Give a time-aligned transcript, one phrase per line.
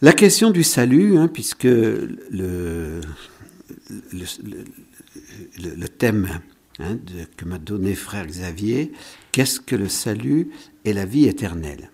[0.00, 3.00] La question du salut, hein, puisque le,
[5.98, 6.40] thème
[6.78, 6.98] hein,
[7.36, 8.92] que m'a donné frère Xavier,
[9.32, 10.50] qu'est-ce que le salut
[10.84, 11.90] et la vie éternelle?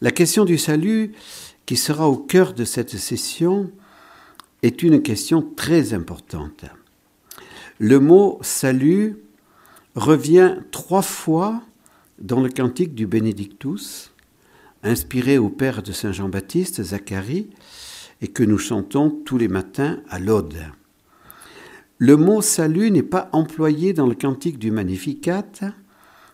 [0.00, 1.12] La question du salut,
[1.66, 3.70] qui sera au cœur de cette session,
[4.62, 6.64] est une question très importante.
[7.78, 9.18] Le mot salut
[9.94, 11.60] revient trois fois
[12.18, 14.14] dans le cantique du Benedictus,
[14.82, 17.48] inspiré au Père de Saint Jean-Baptiste, Zacharie,
[18.20, 20.56] et que nous chantons tous les matins à l'Aude.
[21.98, 25.46] Le mot salut n'est pas employé dans le cantique du Magnificat,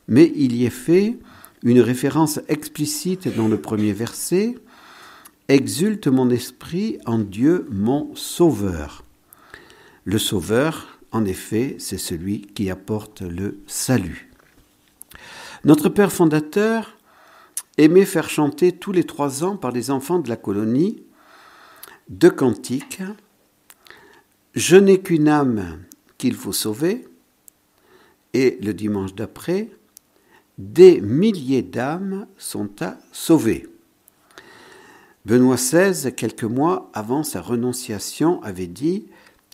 [0.08, 1.18] mais il y est fait
[1.62, 4.56] une référence explicite dans le premier verset
[5.48, 9.04] Exulte mon esprit en Dieu mon Sauveur.
[10.04, 14.30] Le Sauveur, en effet, c'est celui qui apporte le salut.
[15.64, 16.96] Notre Père fondateur
[17.78, 21.02] aimait faire chanter tous les trois ans par les enfants de la colonie
[22.08, 23.02] deux cantiques.
[24.54, 25.80] Je n'ai qu'une âme
[26.18, 27.08] qu'il faut sauver,
[28.34, 29.70] et le dimanche d'après,
[30.58, 33.66] des milliers d'âmes sont à sauver.
[35.24, 39.06] Benoît XVI, quelques mois avant sa renonciation, avait dit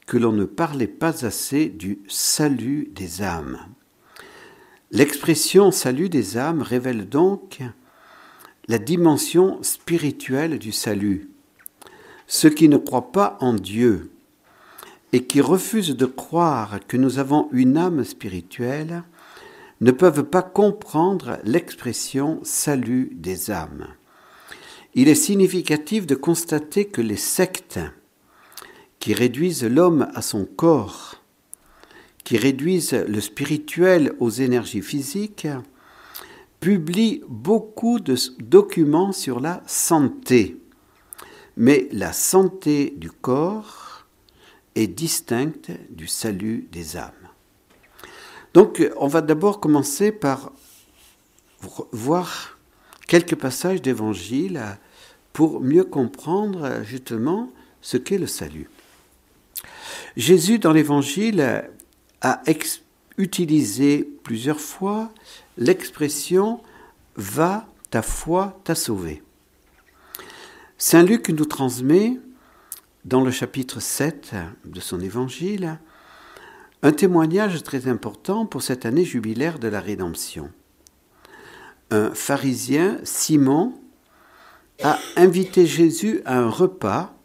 [0.06, 3.58] que l'on ne parlait pas assez du salut des âmes.
[4.90, 7.60] L'expression salut des âmes révèle donc
[8.68, 11.30] la dimension spirituelle du salut.
[12.26, 14.10] Ceux qui ne croient pas en Dieu
[15.14, 19.04] et qui refusent de croire que nous avons une âme spirituelle
[19.80, 23.86] ne peuvent pas comprendre l'expression salut des âmes.
[24.94, 27.80] Il est significatif de constater que les sectes
[28.98, 31.22] qui réduisent l'homme à son corps,
[32.22, 35.48] qui réduisent le spirituel aux énergies physiques,
[36.60, 40.56] publie beaucoup de documents sur la santé.
[41.56, 44.06] Mais la santé du corps
[44.74, 47.12] est distincte du salut des âmes.
[48.54, 50.52] Donc on va d'abord commencer par
[51.92, 52.58] voir
[53.06, 54.62] quelques passages d'évangile
[55.32, 58.70] pour mieux comprendre justement ce qu'est le salut.
[60.16, 61.64] Jésus dans l'évangile
[62.20, 62.42] a
[63.16, 65.10] utilisé plusieurs fois
[65.58, 66.60] l'expression
[67.16, 69.22] Va, ta foi t'a sauvé.
[70.78, 72.18] Saint Luc nous transmet,
[73.04, 75.80] dans le chapitre 7 de son évangile,
[76.82, 80.50] un témoignage très important pour cette année jubilaire de la rédemption.
[81.90, 83.74] Un pharisien, Simon,
[84.84, 87.16] a invité Jésus à un repas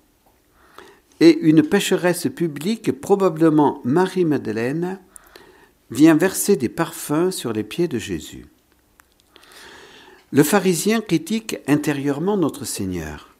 [1.20, 5.00] et une pécheresse publique, probablement Marie-Madeleine,
[5.92, 8.46] vient verser des parfums sur les pieds de Jésus.
[10.32, 13.36] Le pharisien critique intérieurement notre Seigneur.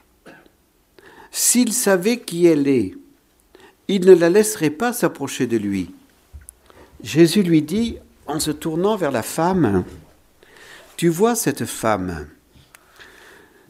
[1.32, 2.96] S'il savait qui elle est,
[3.88, 5.92] il ne la laisserait pas s'approcher de lui.
[7.02, 9.84] Jésus lui dit, en se tournant vers la femme,
[10.96, 12.28] Tu vois cette femme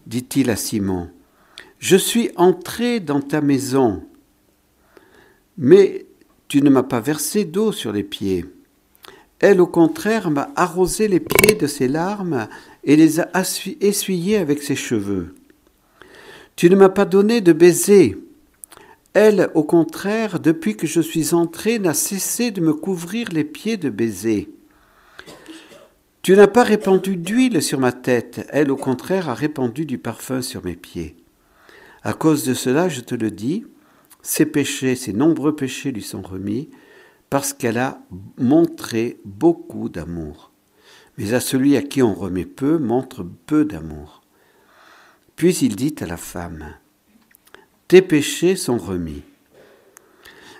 [0.06, 1.10] dit-il à Simon,
[1.80, 4.04] Je suis entré dans ta maison,
[5.58, 6.06] mais
[6.48, 8.46] tu ne m'as pas versé d'eau sur les pieds.
[9.44, 12.48] Elle, au contraire, m'a arrosé les pieds de ses larmes
[12.86, 13.30] et les a
[13.81, 15.36] essuyés avec ses cheveux.
[16.56, 18.18] Tu ne m'as pas donné de baiser.
[19.14, 23.76] Elle, au contraire, depuis que je suis entré, n'a cessé de me couvrir les pieds
[23.76, 24.48] de baisers.
[26.22, 30.42] Tu n'as pas répandu d'huile sur ma tête, elle, au contraire, a répandu du parfum
[30.42, 31.18] sur mes pieds.
[32.02, 33.66] À cause de cela, je te le dis,
[34.22, 36.70] ses péchés, ses nombreux péchés lui sont remis,
[37.34, 37.98] parce qu'elle a
[38.38, 40.52] montré beaucoup d'amour.
[41.18, 44.22] Mais à celui à qui on remet peu, montre peu d'amour.
[45.36, 46.76] Puis il dit à la femme,
[47.88, 49.24] Tes péchés sont remis.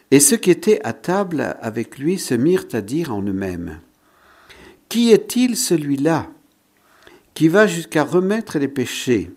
[0.10, 3.80] Et ceux qui étaient à table avec lui se mirent à dire en eux-mêmes,
[4.90, 6.28] Qui est-il celui-là
[7.36, 9.32] qui va jusqu'à remettre les péchés?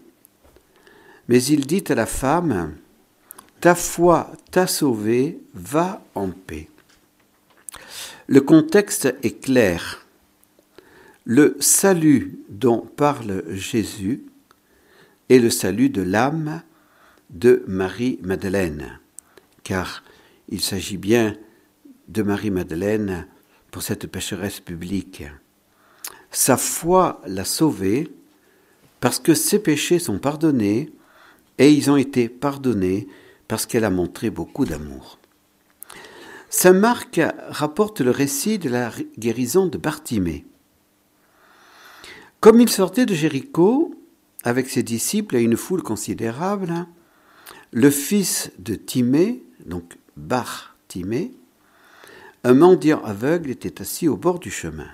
[1.29, 2.77] Mais il dit à la femme,
[3.61, 6.71] Ta foi t'a sauvée, va en paix.
[8.29, 10.05] Le contexte est clair.
[11.25, 14.25] Le salut dont parle Jésus
[15.29, 16.63] est le salut de l'âme
[17.31, 18.99] de Marie-Madeleine,
[19.63, 20.03] car
[20.49, 21.37] il s'agit bien
[22.09, 23.29] de Marie-Madeleine
[23.71, 25.23] pour cette pécheresse publique.
[26.33, 28.09] Sa foi l'a sauvée
[28.99, 30.91] parce que ses péchés sont pardonnés
[31.59, 33.07] et ils ont été pardonnés
[33.47, 35.21] parce qu'elle a montré beaucoup d'amour.
[36.49, 40.47] Saint Marc rapporte le récit de la guérison de Bartimée.
[42.41, 43.95] Comme il sortait de Jéricho
[44.45, 46.87] avec ses disciples et une foule considérable,
[47.73, 51.33] le fils de Timée, donc Bar Timée,
[52.45, 54.89] un mendiant aveugle était assis au bord du chemin.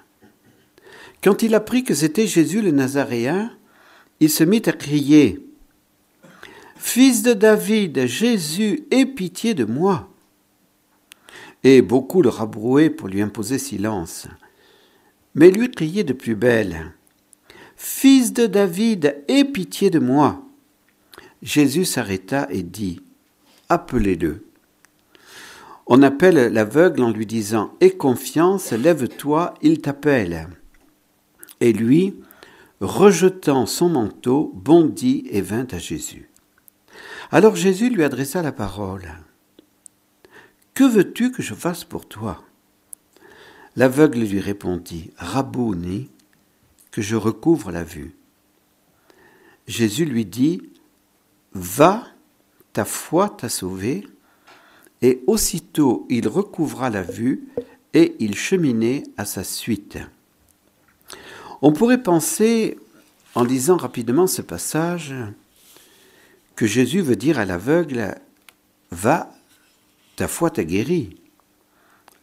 [1.23, 3.53] Quand il apprit que c'était Jésus le Nazaréen,
[4.21, 5.47] il se mit à crier
[6.77, 10.12] Fils de David, Jésus, aie pitié de moi.
[11.65, 14.27] Et beaucoup le rabrouaient pour lui imposer silence.
[15.35, 16.93] Mais lui criait de plus belle
[17.77, 20.43] Fils de David, aie pitié de moi.
[21.43, 23.01] Jésus s'arrêta et dit
[23.69, 24.47] Appelez-le.
[25.87, 30.49] On appelle l'aveugle en lui disant Aie confiance, lève-toi, il t'appelle.
[31.61, 32.15] Et lui,
[32.81, 36.31] rejetant son manteau, bondit et vint à Jésus.
[37.31, 39.09] Alors Jésus lui adressa la parole.
[40.75, 42.43] Que veux-tu que je fasse pour toi?
[43.77, 46.11] L'aveugle lui répondit, Rabouni,
[46.91, 48.15] que je recouvre la vue.
[49.67, 50.63] Jésus lui dit,
[51.53, 52.07] Va,
[52.73, 54.07] ta foi t'a sauvé.
[55.03, 57.49] Et aussitôt il recouvra la vue
[57.93, 59.99] et il cheminait à sa suite.
[61.61, 62.79] On pourrait penser,
[63.35, 65.15] en lisant rapidement ce passage,
[66.57, 68.17] que Jésus veut dire à l'aveugle,
[68.91, 69.33] Va,
[70.17, 71.17] ta foi t'a guéri.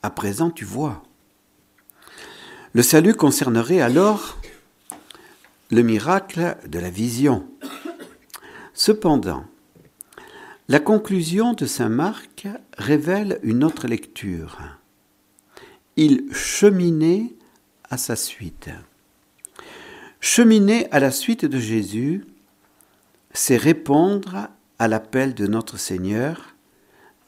[0.03, 1.03] À présent tu vois.
[2.73, 4.37] Le salut concernerait alors
[5.71, 7.47] le miracle de la vision.
[8.73, 9.45] Cependant,
[10.67, 12.47] la conclusion de Saint Marc
[12.77, 14.59] révèle une autre lecture.
[15.95, 17.33] Il cheminait
[17.89, 18.69] à sa suite.
[20.21, 22.25] Cheminer à la suite de Jésus,
[23.33, 26.55] c'est répondre à l'appel de notre Seigneur,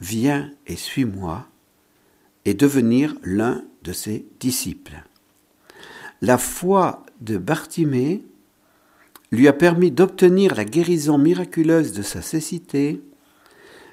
[0.02, 1.46] Viens et suis-moi,
[2.44, 5.04] et devenir l'un de ses disciples.
[6.20, 8.24] La foi de Bartimée
[9.30, 13.00] lui a permis d'obtenir la guérison miraculeuse de sa cécité,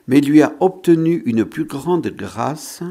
[0.07, 2.81] mais lui a obtenu une plus grande grâce,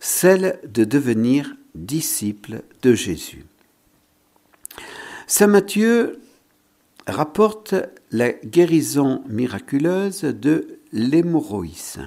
[0.00, 3.44] celle de devenir disciple de Jésus.
[5.28, 6.18] Saint Matthieu
[7.06, 7.76] rapporte
[8.10, 12.00] la guérison miraculeuse de l'hémorroïs.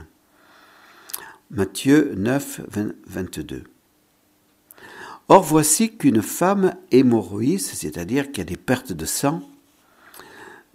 [1.52, 2.62] Matthieu 9,
[3.08, 3.64] 22.
[5.30, 9.42] Or voici qu'une femme hémorroïs, c'est-à-dire qui a des pertes de sang,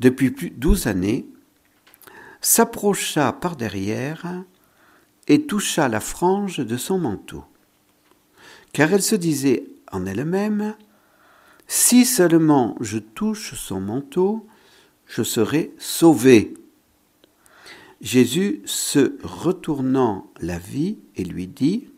[0.00, 1.29] depuis plus de douze années,
[2.41, 4.43] s'approcha par derrière
[5.29, 7.44] et toucha la frange de son manteau.
[8.73, 10.75] Car elle se disait en elle-même,
[11.69, 14.44] si seulement je touche son manteau,
[15.06, 16.53] je serai sauvée.
[18.05, 21.89] Jésus, se retournant la vie, et lui dit,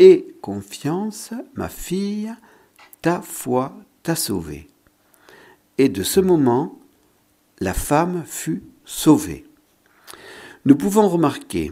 [0.00, 2.34] Aie confiance, ma fille,
[3.00, 4.68] ta foi t'a sauvée.
[5.78, 6.80] Et de ce moment,
[7.60, 9.46] la femme fut sauvée.
[10.64, 11.70] Nous pouvons remarquer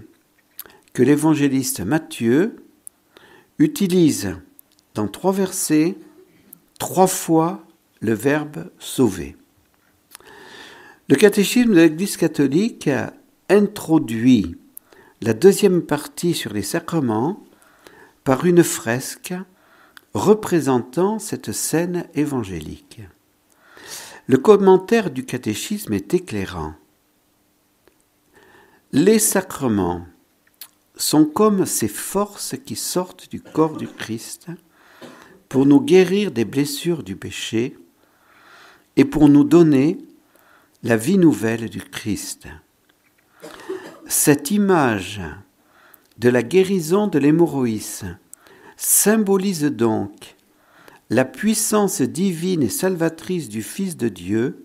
[0.92, 2.62] que l'évangéliste Matthieu
[3.58, 4.36] utilise
[4.94, 5.96] dans trois versets
[6.78, 7.66] trois fois
[8.00, 9.36] le verbe sauver.
[11.08, 12.88] Le catéchisme de l'Église catholique
[13.48, 14.56] introduit
[15.20, 17.42] la deuxième partie sur les sacrements
[18.24, 19.34] par une fresque
[20.14, 23.00] représentant cette scène évangélique.
[24.26, 26.74] Le commentaire du catéchisme est éclairant.
[28.92, 30.06] Les sacrements
[30.96, 34.48] sont comme ces forces qui sortent du corps du Christ
[35.48, 37.78] pour nous guérir des blessures du péché
[38.96, 39.98] et pour nous donner
[40.82, 42.48] la vie nouvelle du Christ.
[44.10, 45.20] Cette image
[46.16, 48.06] de la guérison de l'hémorroïs
[48.78, 50.34] symbolise donc
[51.10, 54.64] la puissance divine et salvatrice du Fils de Dieu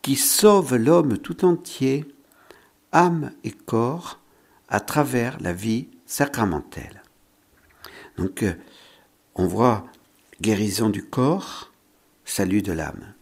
[0.00, 2.06] qui sauve l'homme tout entier,
[2.92, 4.20] âme et corps,
[4.70, 7.02] à travers la vie sacramentelle.
[8.16, 8.54] Donc, euh,
[9.34, 9.84] on voit
[10.40, 11.72] guérison du corps,
[12.24, 13.12] salut de l'âme.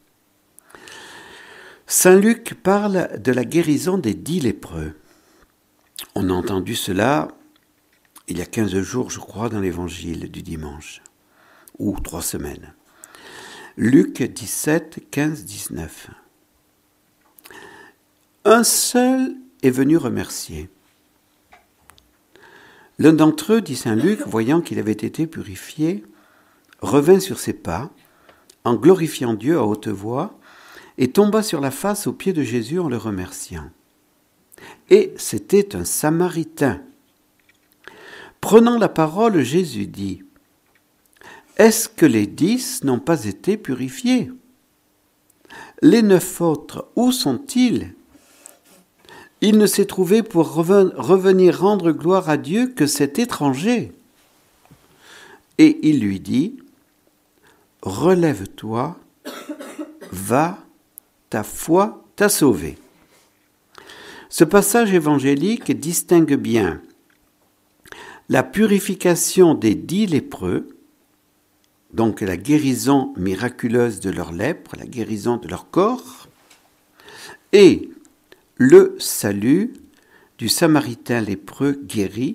[1.88, 4.94] Saint Luc parle de la guérison des dix lépreux.
[6.14, 7.28] On a entendu cela
[8.26, 11.02] il y a quinze jours, je crois, dans l'évangile du dimanche,
[11.78, 12.72] ou trois semaines.
[13.76, 16.10] Luc 17, 15, 19.
[18.46, 20.70] Un seul est venu remercier.
[22.98, 26.04] L'un d'entre eux, dit Saint Luc, voyant qu'il avait été purifié,
[26.80, 27.90] revint sur ses pas,
[28.64, 30.38] en glorifiant Dieu à haute voix,
[30.96, 33.70] et tomba sur la face aux pieds de Jésus en le remerciant.
[34.90, 36.82] Et c'était un Samaritain.
[38.40, 40.22] Prenant la parole, Jésus dit,
[41.56, 44.30] Est-ce que les dix n'ont pas été purifiés?
[45.80, 47.94] Les neuf autres, où sont-ils?
[49.40, 53.92] Il ne s'est trouvé pour revenir rendre gloire à Dieu que cet étranger.
[55.58, 56.56] Et il lui dit,
[57.82, 58.98] Relève-toi,
[60.10, 60.58] va,
[61.30, 62.78] ta foi t'a sauvé.
[64.36, 66.82] Ce passage évangélique distingue bien
[68.28, 70.76] la purification des dix lépreux,
[71.92, 76.26] donc la guérison miraculeuse de leur lèpre, la guérison de leur corps,
[77.52, 77.92] et
[78.56, 79.72] le salut
[80.38, 82.34] du Samaritain lépreux guéri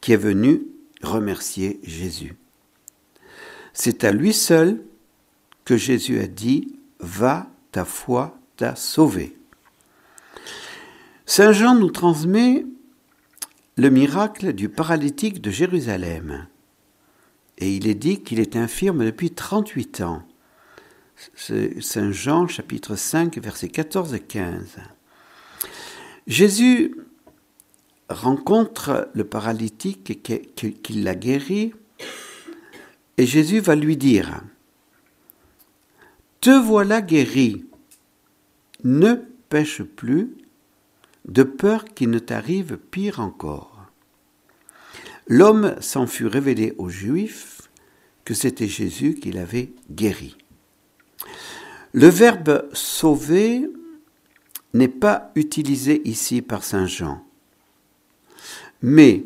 [0.00, 0.62] qui est venu
[1.00, 2.34] remercier Jésus.
[3.72, 4.82] C'est à lui seul
[5.64, 9.36] que Jésus a dit, Va, ta foi t'a sauvé.
[11.26, 12.66] Saint Jean nous transmet
[13.76, 16.46] le miracle du paralytique de Jérusalem.
[17.58, 20.22] Et il est dit qu'il est infirme depuis 38 ans.
[21.36, 24.76] Saint Jean chapitre 5 versets 14 et 15.
[26.26, 26.94] Jésus
[28.08, 31.72] rencontre le paralytique qui l'a guéri
[33.16, 34.42] et Jésus va lui dire,
[36.40, 37.64] Te voilà guéri,
[38.82, 39.14] ne
[39.48, 40.36] pêche plus,
[41.26, 43.86] de peur qu'il ne t'arrive pire encore.
[45.26, 47.70] L'homme s'en fut révélé aux Juifs
[48.24, 50.36] que c'était Jésus qui l'avait guéri.
[51.92, 53.68] Le verbe sauver
[54.74, 57.24] n'est pas utilisé ici par Saint Jean,
[58.82, 59.24] mais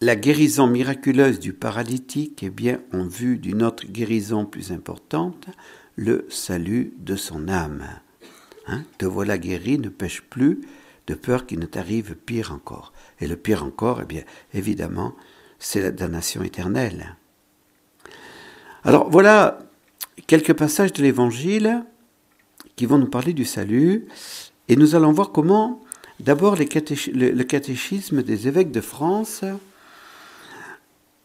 [0.00, 5.46] la guérison miraculeuse du paralytique est bien en vue d'une autre guérison plus importante,
[5.94, 7.84] le salut de son âme.
[8.66, 10.62] Hein, te voilà guéri, ne pêche plus,
[11.06, 12.92] de peur qu'il ne t'arrive pire encore.
[13.20, 14.22] Et le pire encore, eh bien,
[14.54, 15.14] évidemment,
[15.58, 17.16] c'est la damnation éternelle.
[18.84, 19.58] Alors voilà
[20.26, 21.84] quelques passages de l'Évangile
[22.76, 24.06] qui vont nous parler du salut,
[24.68, 25.80] et nous allons voir comment,
[26.20, 29.44] d'abord, le, catéchisme des évêques de France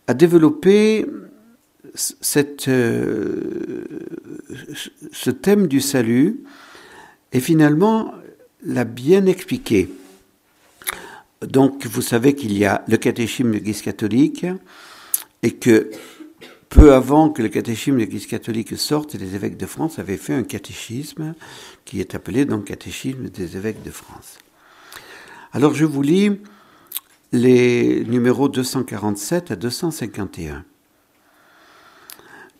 [0.07, 1.29] a développé euh,
[5.11, 6.43] ce thème du salut,
[7.31, 8.13] et finalement
[8.63, 9.89] l'a bien expliqué.
[11.41, 14.45] Donc, vous savez qu'il y a le catéchisme de l'Église catholique
[15.43, 15.91] et que
[16.69, 20.33] peu avant que le catéchisme de l'Église catholique sorte, les évêques de France avaient fait
[20.33, 21.35] un catéchisme
[21.85, 24.39] qui est appelé donc catéchisme des évêques de France.
[25.53, 26.31] Alors, je vous lis
[27.31, 30.65] les numéros 247 à 251.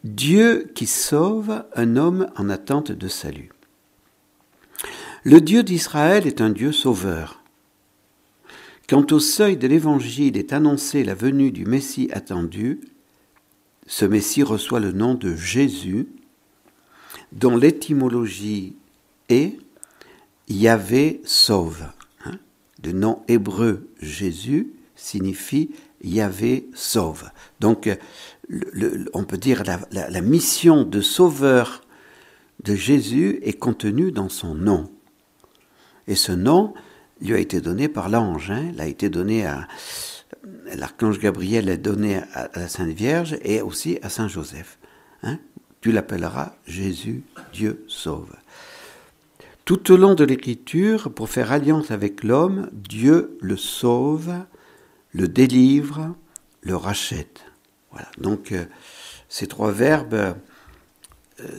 [0.03, 3.49] Dieu qui sauve un homme en attente de salut.
[5.27, 7.43] Le Dieu d'Israël est un Dieu sauveur.
[8.87, 12.79] Quand au seuil de l'Évangile est annoncée la venue du Messie attendu,
[13.87, 16.07] ce Messie reçoit le nom de Jésus,
[17.33, 18.77] dont l'étymologie
[19.27, 19.57] est
[20.47, 21.83] Yahvé sauve.
[22.23, 22.39] Hein.
[22.85, 27.29] le nom hébreu Jésus signifie Yahvé sauve.
[27.59, 27.89] Donc,
[29.11, 31.83] on peut dire la, la mission de sauveur
[32.63, 34.89] de Jésus est contenue dans son nom.
[36.07, 36.73] Et ce nom
[37.21, 39.67] lui a été donné par l'ange, hein, il a été donné à
[40.75, 44.77] l'archange Gabriel l'a donné à, la Sainte Vierge et aussi à Saint Joseph.
[45.23, 45.39] Hein.
[45.81, 47.23] Tu l'appelleras Jésus,
[47.53, 48.35] Dieu sauve.
[49.65, 54.33] Tout au long de l'Écriture, pour faire alliance avec l'homme, Dieu le sauve,
[55.11, 56.15] le délivre,
[56.61, 57.43] le rachète.
[57.91, 58.07] Voilà.
[58.17, 58.65] Donc euh,
[59.29, 60.33] ces trois verbes euh,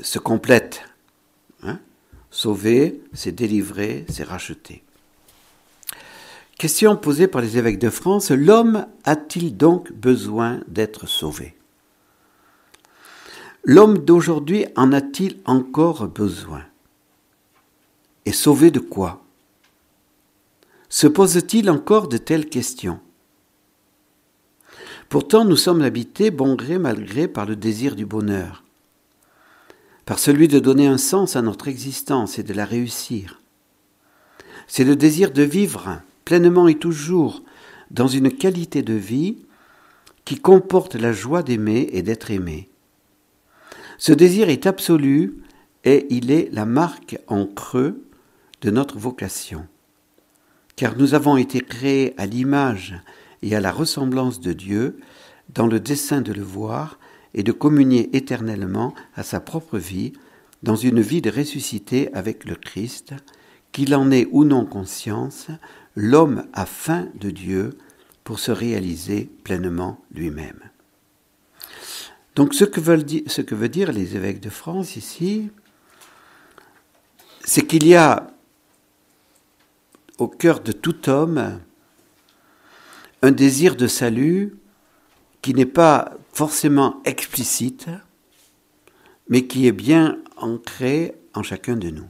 [0.03, 0.88] se complètent.
[2.31, 4.83] Sauver, c'est délivrer, c'est racheter.
[6.59, 11.55] Question posée par les évêques de France, l'homme a-t-il donc besoin d'être sauvé?
[13.65, 16.65] L'homme d'aujourd'hui en a-t-il encore besoin?
[18.27, 19.25] Et sauvé de quoi?
[20.89, 23.01] Se pose-t-il encore de telles questions?
[25.09, 28.65] Pourtant, nous sommes habités, bon gré, mal gré, par le désir du bonheur
[30.09, 33.43] par celui de donner un sens à notre existence et de la réussir.
[34.67, 37.43] C'est le désir de vivre pleinement et toujours
[37.91, 39.37] dans une qualité de vie
[40.25, 42.71] qui comporte la joie d'aimer et d'être aimé.
[43.99, 45.43] Ce désir est absolu
[45.85, 48.03] et il est la marque en creux
[48.63, 49.67] de notre vocation.
[50.75, 52.99] Car nous avons été créés à l'image
[53.43, 55.01] et à la ressemblance de Dieu
[55.53, 56.99] dans le dessein de le voir
[57.35, 60.13] et de communier éternellement à sa propre vie
[60.63, 63.15] dans une vie de ressuscité avec le Christ,
[63.73, 65.49] qu'il en ait ou non conscience,
[65.95, 67.79] l'homme a faim de Dieu
[68.25, 70.61] pour se réaliser pleinement lui-même.
[72.35, 75.51] Donc ce que, veulent dire, les évêques de France ici,
[77.45, 78.29] c'est qu'il y a
[80.19, 81.61] au cœur de tout homme
[83.23, 84.57] un désir de salut
[85.43, 87.87] qui n'est pas forcément explicite,
[89.29, 92.07] mais qui est bien ancré en chacun de nous.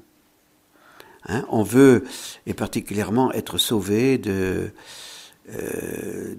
[1.25, 2.05] Hein, on veut,
[2.45, 4.71] et particulièrement, être sauvé de,
[5.49, 6.35] euh,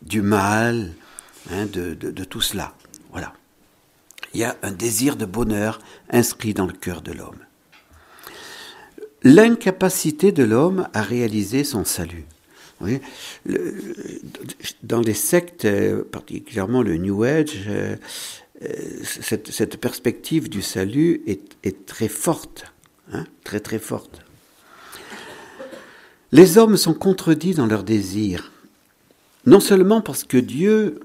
[0.00, 0.94] du mal,
[1.50, 2.72] hein, de, de tout cela.
[3.10, 3.34] Voilà.
[4.32, 5.78] Il y a un désir de bonheur
[6.08, 7.44] inscrit dans le cœur de l'homme.
[9.22, 12.24] L'incapacité de l'homme à réaliser son salut.
[14.82, 17.96] Dans les sectes, euh, particulièrement le New Age, euh,
[18.62, 18.68] euh,
[19.02, 22.72] cette, perspective du salut est, très forte,
[23.12, 24.20] hein, très très forte.
[26.32, 28.52] Les hommes sont contredits dans leurs désirs,
[29.46, 31.00] non seulement parce que Dieu,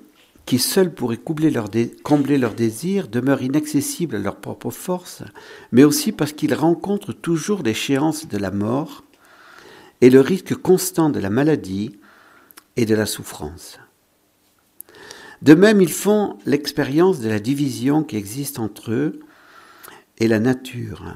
[0.45, 1.69] qui seul pourrait combler leurs
[2.03, 5.23] combler leurs désirs, demeure inaccessible à leur propre force,
[5.71, 9.03] mais aussi parce qu'ils rencontrent toujours l'échéance de la mort
[10.01, 11.99] et le risque constant de la maladie
[12.75, 13.79] et de la souffrance.
[15.41, 19.19] De même, ils font l'expérience de la division qui existe entre eux
[20.19, 21.15] et la nature,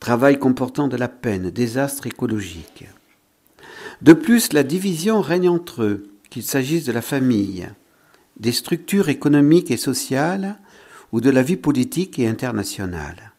[0.00, 2.86] travail comportant de la peine, désastre écologique.
[4.00, 7.68] De plus, la division règne entre eux, qu'il s'agisse de la famille,
[8.38, 10.58] des structures économiques et sociales
[11.12, 13.32] ou de la vie politique et internationale.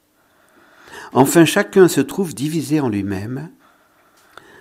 [1.13, 3.49] Enfin, chacun se trouve divisé en lui-même,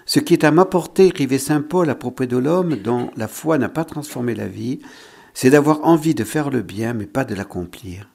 [0.06, 3.58] ce qui est à m'apporter, écrivait Saint Paul à propos de l'homme dont la foi
[3.58, 4.80] n'a pas transformé la vie,
[5.32, 8.08] c'est d'avoir envie de faire le bien, mais pas de l'accomplir.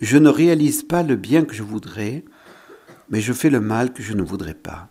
[0.00, 2.24] Je ne réalise pas le bien que je voudrais,
[3.08, 4.88] mais je fais le mal que je ne voudrais pas.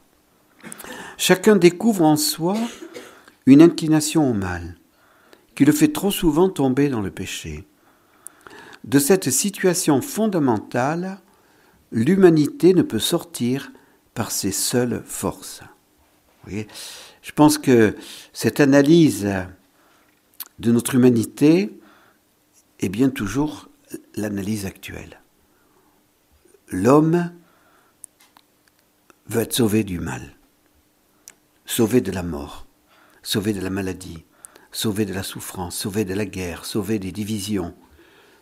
[1.18, 2.58] Chacun découvre en soi
[3.46, 4.78] une inclination au mal,
[5.54, 7.68] qui le fait trop souvent tomber dans le péché.
[8.84, 11.20] De cette situation fondamentale,
[11.92, 13.72] l'humanité ne peut sortir
[14.14, 15.62] par ses seules forces.
[16.48, 17.96] Je pense que
[18.34, 19.28] cette analyse
[20.60, 21.78] de notre humanité
[22.80, 23.70] est bien toujours
[24.16, 25.22] l'analyse actuelle.
[26.70, 27.32] L'homme
[29.28, 30.36] veut être sauvé du mal,
[31.66, 32.66] sauvé de la mort,
[33.24, 34.24] sauvé de la maladie,
[34.72, 37.74] sauvé de la souffrance, sauvé de la guerre, sauvé des divisions,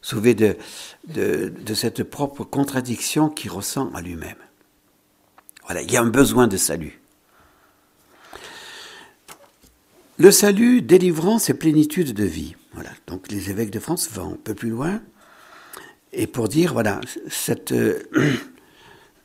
[0.01, 0.57] sauvé de,
[1.73, 4.37] cette propre contradiction qu'il ressent à lui-même.
[5.65, 7.02] Voilà, il y a un besoin de salut.
[10.19, 12.55] Le salut, délivrance et plénitude de vie.
[12.73, 12.91] Voilà.
[13.07, 15.01] Donc les évêques de France vont un peu plus loin.
[16.11, 18.03] Et pour dire, voilà, cette, euh,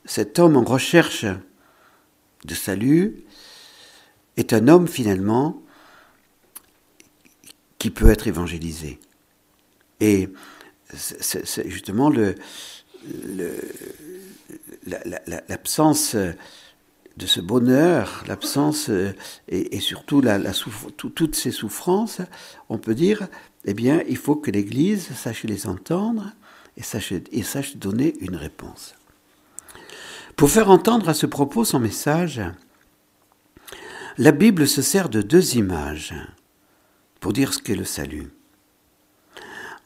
[0.07, 1.27] cet homme en recherche
[2.47, 3.23] de salut
[4.39, 5.63] est un homme finalement
[7.79, 8.99] qui peut être évangélisé.
[10.01, 10.31] Et
[10.95, 12.11] c'est justement
[15.49, 16.17] l'absence
[17.19, 19.13] de ce bonheur, l'absence euh,
[19.49, 20.23] et, surtout
[20.97, 22.21] toutes ces souffrances,
[22.69, 23.27] on peut dire,
[23.65, 26.33] eh bien, il faut que l'Église sache les entendre
[26.77, 28.95] et sache donner une réponse.
[30.37, 32.41] Pour faire entendre à ce propos son message,
[34.17, 36.15] la Bible se sert de deux images
[37.19, 38.29] pour dire ce qu'est le salut.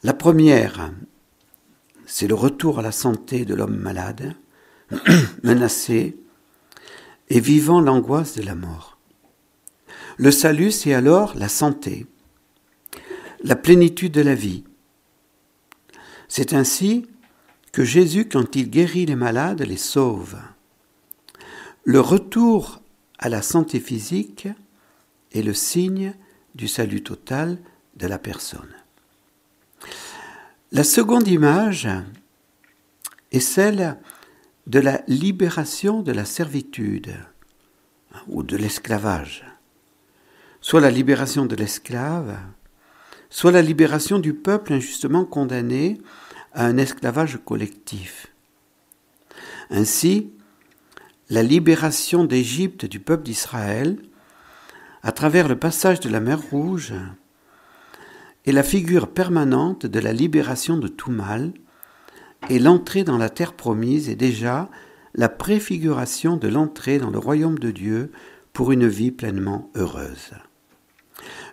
[0.03, 0.91] La première,
[2.05, 4.35] c'est le retour à la santé de l'homme malade,
[5.43, 6.15] menacé
[7.33, 8.99] et vivant l'angoisse de la mort.
[10.17, 12.05] Le salut, c'est alors la santé,
[13.43, 14.63] la plénitude de la vie.
[16.27, 17.07] C'est ainsi
[17.71, 20.37] que Jésus, quand il guérit les malades, les sauve.
[21.83, 22.83] Le retour
[23.17, 24.47] à la santé physique
[25.31, 26.13] est le signe
[26.53, 27.57] du salut total
[27.95, 28.75] de la personne.
[30.71, 31.89] La seconde image
[33.31, 33.97] est celle
[34.67, 37.13] de la libération de la servitude
[38.27, 39.43] ou de l'esclavage,
[40.61, 42.37] soit la libération de l'esclave,
[43.29, 45.99] soit la libération du peuple injustement condamné
[46.53, 48.27] à un esclavage collectif.
[49.69, 50.31] Ainsi,
[51.29, 53.97] la libération d'Égypte du peuple d'Israël,
[55.01, 56.93] à travers le passage de la mer Rouge,
[58.45, 61.53] est la figure permanente de la libération de tout mal,
[62.49, 64.69] et l'entrée dans la terre promise est déjà
[65.15, 68.11] la préfiguration de l'entrée dans le royaume de Dieu
[68.51, 70.31] pour une vie pleinement heureuse.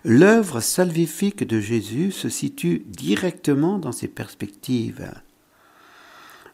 [0.04, 5.12] L'œuvre salvifique de Jésus se situe directement dans ces perspectives.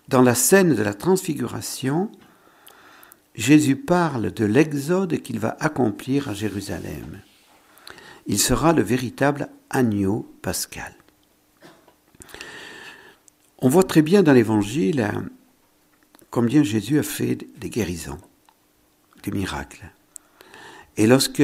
[0.08, 2.10] Dans la scène de la transfiguration,
[3.34, 7.20] Jésus parle de l'exode qu'il va accomplir à Jérusalem.
[8.26, 10.95] Il sera le véritable agneau pascal.
[13.58, 15.08] On voit très bien dans l'Évangile
[16.30, 18.18] combien Jésus a fait des guérisons.
[19.22, 19.90] des miracles.
[20.96, 21.42] Et lorsque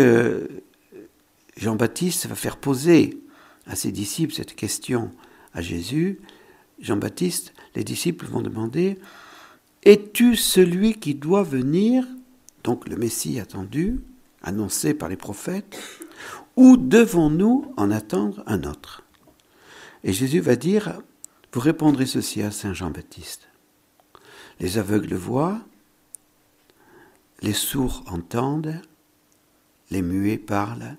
[1.56, 3.18] Jean-Baptiste va faire poser
[3.66, 5.10] à ses disciples cette question
[5.52, 6.20] à Jésus,
[6.80, 8.98] Jean-Baptiste, les disciples vont demander,
[9.84, 12.06] Es-tu celui qui doit venir,
[12.62, 14.00] donc le Messie attendu,
[14.42, 15.76] annoncé par les prophètes,
[16.56, 19.02] ou devons-nous en attendre un autre?
[20.04, 21.00] Et Jésus va dire,
[21.52, 23.48] vous répondrez ceci à Saint Jean-Baptiste.
[24.58, 25.60] Les aveugles voient,
[27.42, 28.80] les sourds entendent,
[29.90, 30.96] les muets parlent,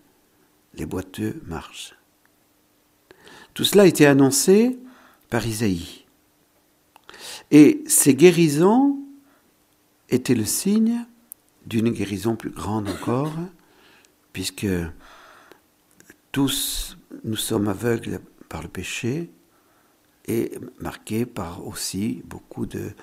[0.76, 1.96] les boiteux marchent.
[3.54, 4.78] Tout cela a été annoncé
[5.30, 6.06] par Isaïe.
[7.52, 9.00] Et ces guérisons
[10.10, 11.06] étaient le signe
[11.66, 13.34] d'une guérison plus grande encore,
[14.34, 14.68] puisque
[16.32, 19.32] tous nous sommes aveugles par le péché
[20.25, 22.93] et marqués par aussi beaucoup de,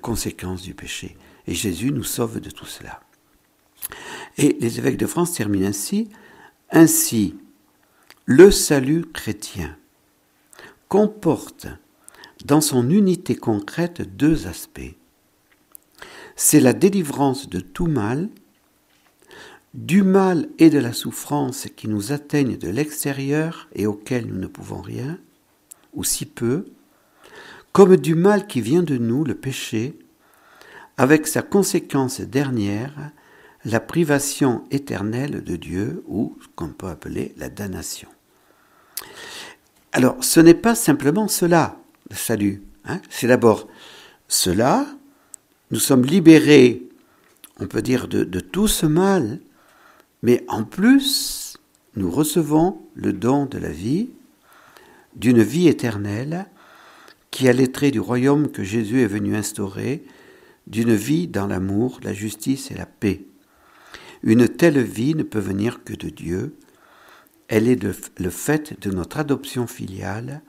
[0.00, 1.16] conséquences du péché.
[1.46, 3.00] Et Jésus nous sauve de tout cela.
[4.38, 6.08] Et les évêques de France terminent ainsi,
[6.70, 7.36] ainsi,
[8.24, 9.76] le salut chrétien
[10.88, 11.68] comporte
[12.44, 14.94] dans son unité concrète deux aspects.
[16.34, 18.28] C'est la délivrance de tout mal,
[19.74, 24.46] du mal et de la souffrance qui nous atteignent de l'extérieur et auxquels nous ne
[24.46, 25.18] pouvons rien,
[25.94, 26.66] ou si peu,
[27.72, 29.98] comme du mal qui vient de nous, le péché,
[30.96, 33.10] avec sa conséquence dernière,
[33.64, 38.08] la privation éternelle de Dieu, ou ce qu'on peut appeler la damnation.
[39.92, 41.76] Alors, ce n'est pas simplement cela,
[42.10, 42.62] le salut.
[42.84, 43.00] Hein.
[43.10, 43.68] C'est d'abord
[44.28, 44.86] cela,
[45.70, 46.88] nous sommes libérés,
[47.58, 49.40] on peut dire, de, de tout ce mal,
[50.22, 51.58] mais en plus,
[51.96, 54.10] nous recevons le don de la vie,
[55.16, 56.46] d'une vie éternelle,
[57.30, 60.04] qui a les traits du royaume que Jésus est venu instaurer,
[60.66, 63.26] d'une vie dans l'amour, la justice et la paix.
[64.22, 66.56] Une telle vie ne peut venir que de Dieu.
[67.48, 70.42] Elle est le fait de notre adoption filiale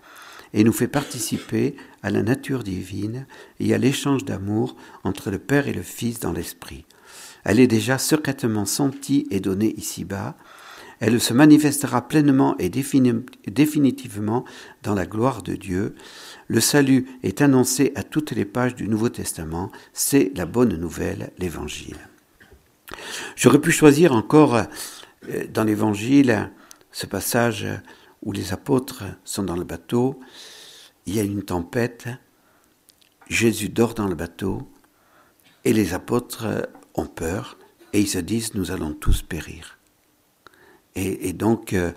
[0.53, 3.27] et nous fait participer à la nature divine
[3.59, 6.85] et à l'échange d'amour entre le Père et le Fils dans l'Esprit.
[7.43, 10.37] Elle est déjà secrètement sentie et donnée ici-bas.
[10.99, 14.45] Elle se manifestera pleinement et définitivement
[14.83, 15.95] dans la gloire de Dieu.
[16.47, 19.71] Le salut est annoncé à toutes les pages du Nouveau Testament.
[19.93, 21.97] C'est la bonne nouvelle, l'Évangile.
[23.35, 26.51] J'aurais pu choisir encore euh, dans l'Évangile
[26.91, 27.67] ce passage
[28.23, 30.19] où les apôtres sont dans le bateau,
[31.05, 32.07] il y a une tempête,
[33.27, 34.67] Jésus dort dans le bateau,
[35.63, 37.57] et les apôtres ont peur,
[37.93, 39.74] et ils se disent, nous allons tous périr.
[40.95, 41.91] Et, donc, euh,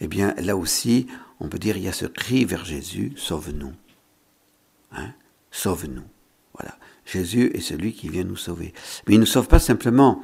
[0.00, 1.06] eh bien, là aussi,
[1.38, 3.72] on peut dire, il y a ce cri vers Jésus, sauve-nous.
[4.92, 5.12] Hein?
[5.50, 6.04] Sauve-nous.
[6.54, 6.78] Voilà.
[7.04, 8.72] Jésus est celui qui vient nous sauver.
[9.06, 10.22] Mais il ne nous sauve pas simplement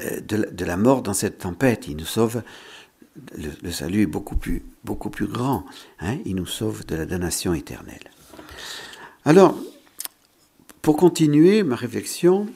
[0.00, 2.42] euh, de, la mort dans cette tempête, il nous sauve,
[3.36, 4.62] le, salut est beaucoup plus,
[5.26, 5.64] grand,
[6.00, 8.10] hein, il nous sauve de la damnation éternelle.
[9.24, 9.56] Alors,
[10.82, 12.48] pour continuer ma réflexion,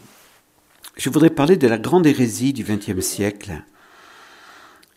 [0.97, 3.63] je voudrais parler de la grande hérésie du XXe siècle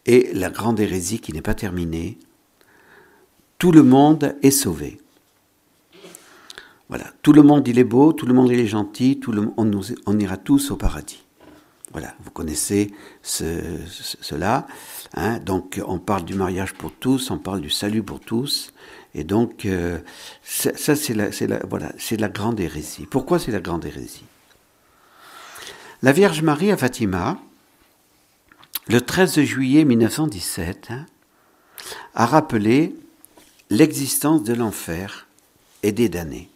[0.05, 2.17] et la grande hérésie qui n'est pas terminée.
[3.57, 4.99] Tout le monde est sauvé.
[6.89, 9.49] Voilà, tout le monde il est beau, tout le monde il est gentil, tout le,
[9.57, 9.71] on,
[10.05, 11.23] on ira tous au paradis.
[11.91, 12.91] Voilà, vous connaissez
[13.21, 14.67] cela.
[15.13, 15.39] Hein.
[15.39, 18.73] donc on parle du mariage pour tous, on parle du salut pour tous.
[19.13, 19.99] Et donc euh,
[20.43, 23.07] ça c'est la, la grande hérésie.
[23.09, 24.25] Pourquoi c'est la grande hérésie?
[26.03, 27.39] La Vierge Marie à Fatima,
[28.87, 31.05] le 13 juillet 1917, hein,
[32.13, 32.95] a rappelé
[33.69, 35.27] l'existence de l'enfer
[35.83, 36.49] et des damnés.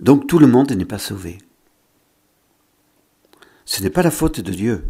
[0.00, 1.38] Donc tout le monde n'est pas sauvé.
[3.64, 4.84] Ce n'est pas la faute de Dieu.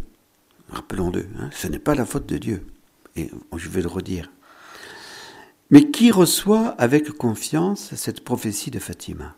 [0.69, 2.65] Rappelons-le, hein, ce n'est pas la faute de Dieu.
[3.15, 4.29] Et je vais le redire.
[5.71, 9.35] Mais qui reçoit avec confiance cette prophétie de Fatima?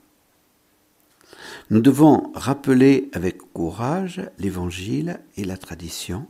[1.71, 6.25] Nous devons rappeler avec courage l'Évangile et la tradition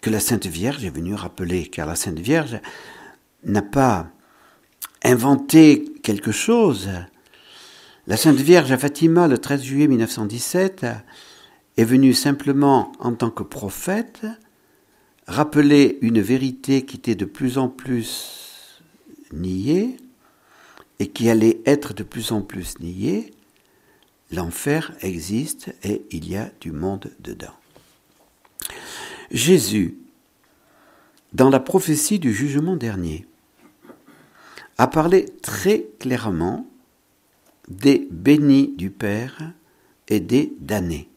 [0.00, 2.60] que la Sainte Vierge est venue rappeler, car la Sainte Vierge
[3.44, 4.10] n'a pas
[5.04, 6.88] inventé quelque chose,
[8.08, 10.86] la Sainte Vierge à Fatima, le 13 juillet 1917,
[11.76, 14.26] est venue simplement en tant que prophète
[15.28, 18.82] rappeler une vérité qui était de plus en plus
[19.32, 19.96] niée
[20.98, 23.30] et qui allait être de plus en plus niée.
[24.30, 27.54] L'enfer existe et il y a du monde dedans.
[29.30, 29.96] Jésus,
[31.32, 33.26] dans la prophétie du jugement dernier,
[34.76, 36.66] a parlé très clairement
[37.68, 39.52] des bénis du Père
[40.08, 41.08] et des damnés.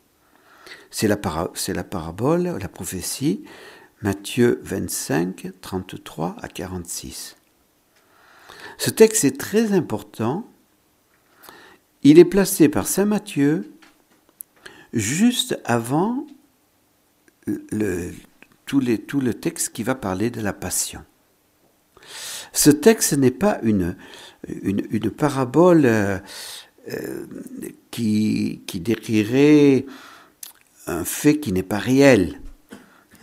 [0.89, 3.43] C'est la, parabole, la prophétie,
[4.01, 7.37] Matthieu 25, 33 à 46.
[8.77, 10.50] Ce texte est très important.
[12.03, 13.71] Il est placé par Saint Matthieu
[14.93, 16.25] juste avant
[18.65, 21.03] tout, le texte qui va parler de la passion.
[22.53, 23.95] Ce texte n'est pas une,
[25.17, 26.17] parabole euh,
[26.91, 27.25] euh,
[27.91, 29.85] qui, qui, décrirait
[30.87, 32.41] un fait qui n'est pas réel.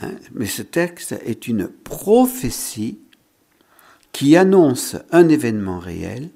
[0.01, 0.13] Hein.
[0.33, 3.01] Mais ce texte est une prophétie
[4.13, 6.31] qui annonce un événement réel,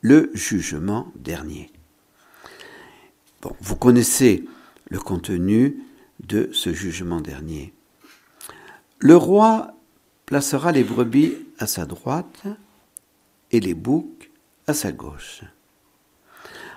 [0.00, 1.70] le jugement dernier.
[3.60, 4.44] Vous connaissez
[4.90, 5.82] le contenu
[6.20, 7.72] de ce jugement dernier.
[8.98, 9.74] Le roi
[10.26, 12.42] placera les brebis à sa droite
[13.50, 14.30] et les boucs
[14.66, 15.42] à sa gauche.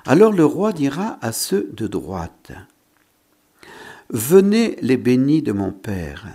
[0.06, 2.52] Alors le roi dira à ceux de droite,
[4.10, 6.28] Venez les bénis de mon Père,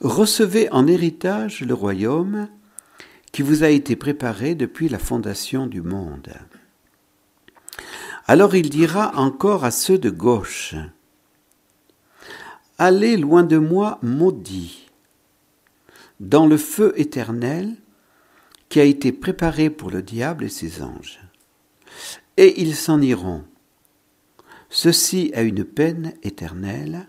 [0.00, 2.48] recevez en héritage le royaume
[3.36, 6.32] qui vous a été préparé depuis la fondation du monde.
[8.26, 10.74] Alors il dira encore à ceux de gauche,
[12.78, 14.88] Allez loin de moi, maudits,
[16.18, 17.76] dans le feu éternel
[18.70, 21.20] qui a été préparé pour le diable et ses anges.
[22.38, 23.44] Et ils s'en iront,
[24.70, 27.06] ceci à une peine éternelle,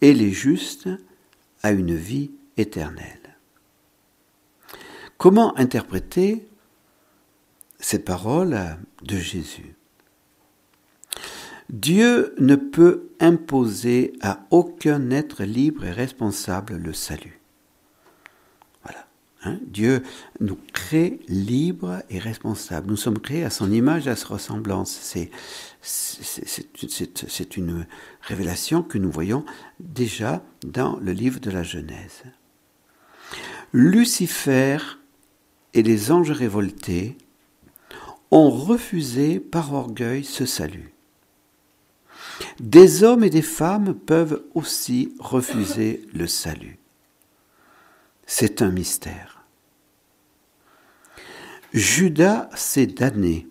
[0.00, 0.88] et les justes
[1.64, 3.21] à une vie éternelle.
[5.22, 6.48] Comment interpréter
[7.78, 8.58] ces paroles
[9.02, 9.76] de Jésus?
[11.70, 17.38] Dieu ne peut imposer à aucun être libre et responsable le salut.
[18.82, 19.06] Voilà.
[19.44, 19.60] Hein.
[19.64, 20.02] Dieu
[20.40, 22.90] nous crée libres et responsables.
[22.90, 24.90] Nous sommes créés à son image et à sa ressemblance.
[24.90, 25.30] C'est,
[25.82, 27.86] c'est une
[28.22, 29.44] révélation que nous voyons
[29.78, 32.24] déjà dans le livre de la Genèse.
[33.72, 34.78] Lucifer
[35.74, 37.16] et les anges révoltés
[38.30, 40.92] ont refusé par orgueil ce salut.
[42.60, 46.78] Des hommes et des femmes peuvent aussi refuser le salut.
[48.26, 49.44] C'est un mystère.
[51.72, 53.46] Judas s'est damné,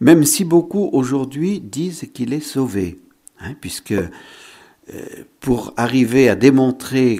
[0.00, 3.00] même si beaucoup aujourd'hui disent qu'il est sauvé,
[3.40, 4.10] hein, puisque euh,
[5.40, 7.18] pour arriver à démontrer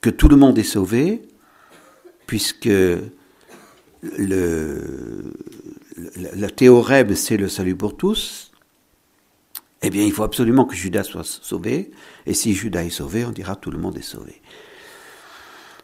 [0.00, 1.22] que tout le monde est sauvé,
[2.26, 2.68] puisque
[4.02, 5.32] le,
[6.54, 8.52] théorème c'est le salut pour tous,
[9.82, 11.90] eh bien, il faut absolument que Judas soit sauvé.
[12.24, 14.40] Et si Judas est sauvé, on dira tout le monde est sauvé.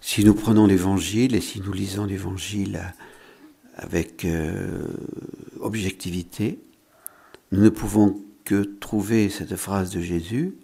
[0.00, 2.94] Si nous prenons l'évangile et si nous lisons l'évangile
[3.76, 4.84] avec euh,
[5.60, 6.58] objectivité,
[7.52, 10.56] nous ne pouvons que trouver cette phrase de Jésus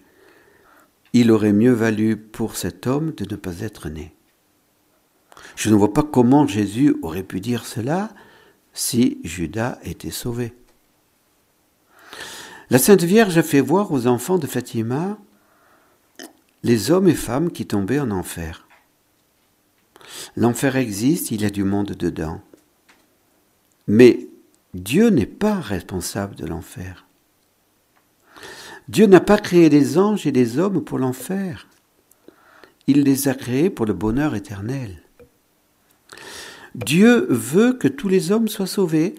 [1.12, 4.17] Il aurait mieux valu pour cet homme de ne pas être né.
[5.58, 8.10] Je ne vois pas comment Jésus aurait pu dire cela
[8.72, 10.54] si Judas était sauvé.
[12.70, 15.18] La Sainte Vierge a fait voir aux enfants de Fatima
[16.62, 18.68] les hommes et femmes qui tombaient en enfer.
[20.36, 22.40] L'enfer existe, il y a du monde dedans.
[23.88, 24.28] Mais
[24.74, 27.04] Dieu n'est pas responsable de l'enfer.
[28.86, 31.66] Dieu n'a pas créé les anges et les hommes pour l'enfer.
[32.86, 35.02] Il les a créés pour le bonheur éternel.
[36.74, 39.14] Dieu veut que tous les hommes soient sauvés.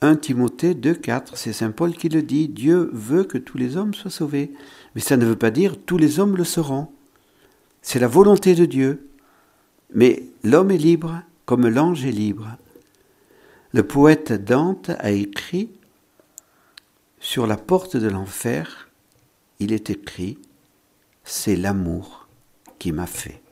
[0.00, 3.76] 1 Timothée 2, 4, c'est Saint Paul qui le dit, Dieu veut que tous les
[3.76, 4.52] hommes soient sauvés.
[4.94, 6.88] Mais ça ne veut pas dire tous les hommes le seront.
[7.82, 9.08] C'est la volonté de Dieu.
[9.94, 12.56] Mais l'homme est libre comme l'ange est libre.
[13.72, 15.70] Le poète Dante a écrit
[17.20, 18.88] Sur la porte de l'enfer,
[19.58, 20.38] il est écrit
[21.24, 22.28] C'est l'amour
[22.78, 23.42] qui m'a fait.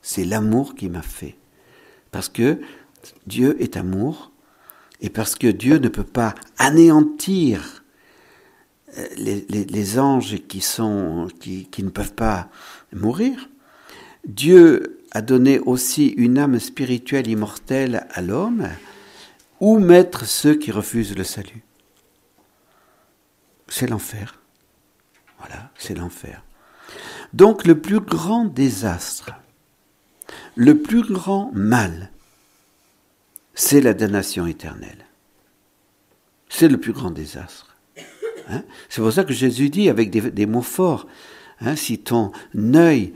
[0.00, 1.36] C'est l'amour qui m'a fait.
[2.12, 2.60] Parce que
[3.26, 4.30] Dieu est amour,
[5.00, 7.82] et parce que Dieu ne peut pas anéantir
[8.96, 10.62] euh, les, anges qui,
[11.82, 12.48] ne peuvent pas
[12.92, 13.48] mourir,
[14.24, 18.68] Dieu a donné aussi une âme spirituelle immortelle à l'homme,
[19.60, 21.64] où mettre ceux qui refusent le salut?
[23.68, 24.38] C'est l'enfer.
[25.38, 26.44] Voilà, c'est l'enfer.
[27.32, 29.32] Donc le plus grand désastre,
[30.54, 32.10] le plus grand mal,
[33.54, 35.06] c'est la damnation éternelle.
[36.48, 37.76] C'est le plus grand désastre.
[38.48, 38.64] Hein.
[38.88, 41.06] c'est pour ça que Jésus dit avec des, mots forts,
[41.60, 42.32] hein, si ton
[42.74, 43.14] œil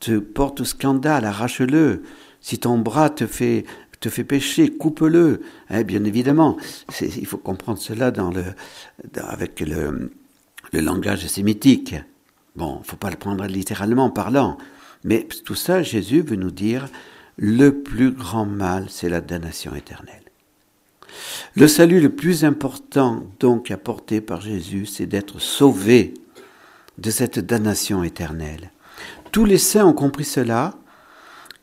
[0.00, 2.02] te porte au scandale, arrache-le.
[2.40, 3.64] Si ton bras te fait
[4.04, 5.40] te fait pécher, coupe-le.
[5.70, 6.58] Hein, bien évidemment,
[7.00, 8.12] il faut comprendre cela
[9.16, 10.10] avec le,
[10.74, 11.94] langage sémitique.
[12.54, 14.58] Bon, faut pas le prendre littéralement parlant,
[15.04, 16.88] mais tout ça, Jésus veut nous dire,
[17.36, 20.22] le plus grand mal, c'est la damnation éternelle.
[21.54, 26.14] Le salut le plus important donc apporté par Jésus, c'est d'être sauvé
[26.98, 28.70] de cette damnation éternelle.
[29.30, 30.74] Tous les saints ont compris cela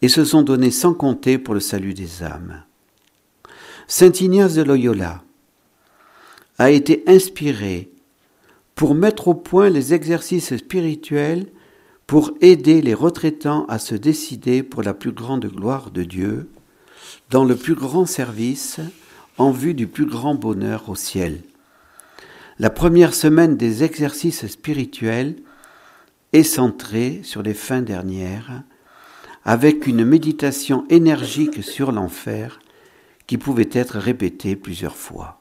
[0.01, 2.63] et se sont donnés sans compter pour le salut des âmes.
[3.87, 5.23] Saint Ignace de Loyola
[6.57, 7.89] a été inspiré
[8.75, 11.47] pour mettre au point les exercices spirituels
[12.11, 16.49] pour aider les retraitants à se décider pour la plus grande gloire de Dieu,
[17.29, 18.81] dans le plus grand service,
[19.37, 21.41] en vue du plus grand bonheur au ciel.
[22.59, 25.37] La première semaine des exercices spirituels
[26.33, 28.61] est centrée sur les fins dernières,
[29.45, 32.59] avec une méditation énergique sur l'enfer
[33.25, 35.39] qui pouvait être répétée plusieurs fois.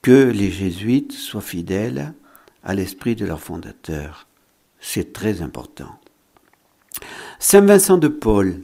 [0.00, 2.14] Que les jésuites soient fidèles
[2.64, 4.28] à l'esprit de leur fondateur.
[4.84, 5.88] C'est très important.
[7.38, 8.60] Saint Vincent de Paul,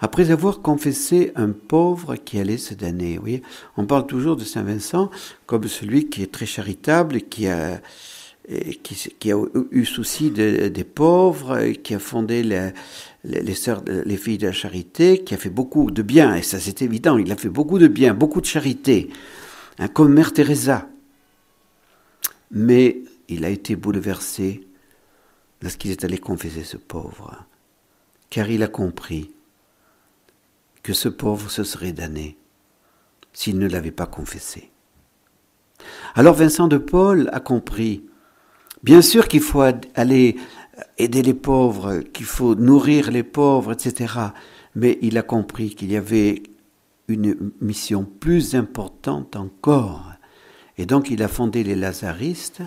[0.00, 3.20] après avoir confessé un pauvre qui allait se damner,
[3.76, 5.10] on parle toujours de Saint Vincent
[5.44, 7.80] comme celui qui est très charitable, qui a,
[8.48, 12.42] eu souci des pauvres, qui a fondé
[13.22, 17.18] les filles de la charité, qui a fait beaucoup de bien, et ça c'est évident,
[17.18, 19.10] il a fait beaucoup de bien, beaucoup de charité,
[19.78, 20.88] hein, comme Mère Teresa.
[22.50, 24.62] Mais il a été bouleversé
[25.62, 27.44] lorsqu'il est allé confesser ce pauvre,
[28.30, 29.32] car il a compris
[30.82, 32.36] que ce pauvre se serait damné
[33.32, 34.70] s'il ne l'avait pas confessé.
[36.14, 38.04] Alors Vincent de Paul a compris
[38.82, 40.36] Bien sûr qu'il faut aller
[40.96, 44.14] aider les pauvres, qu'il faut nourrir les pauvres, etc.
[44.74, 46.42] Mais il a compris qu'il y avait
[47.08, 50.12] une mission plus importante encore.
[50.78, 52.62] Et donc il a fondé les Lazaristes,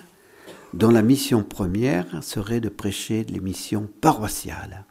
[0.74, 4.86] dont la mission première serait de prêcher les missions paroissiales.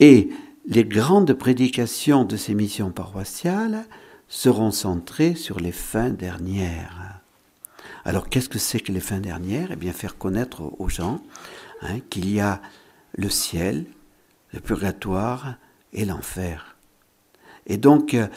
[0.00, 0.30] Et
[0.66, 3.86] les grandes prédications de ces missions paroissiales
[4.28, 7.20] seront centrées sur les fins dernières.
[8.04, 9.70] Alors qu'est-ce que c'est que les fins dernières?
[9.72, 11.22] Eh bien faire connaître aux gens
[11.82, 12.60] hein, qu'il y a
[13.16, 13.86] le ciel,
[14.52, 15.54] le purgatoire
[15.92, 16.76] et l'enfer.
[17.68, 18.28] Et donc, euh,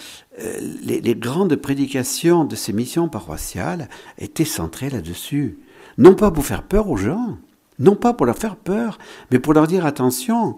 [0.83, 3.87] les, les, grandes prédications de ces missions paroissiales
[4.17, 5.59] étaient centrées là-dessus.
[5.99, 7.37] Non pas pour faire peur aux gens,
[7.77, 8.97] non pas pour leur faire peur,
[9.31, 10.57] mais pour leur dire attention,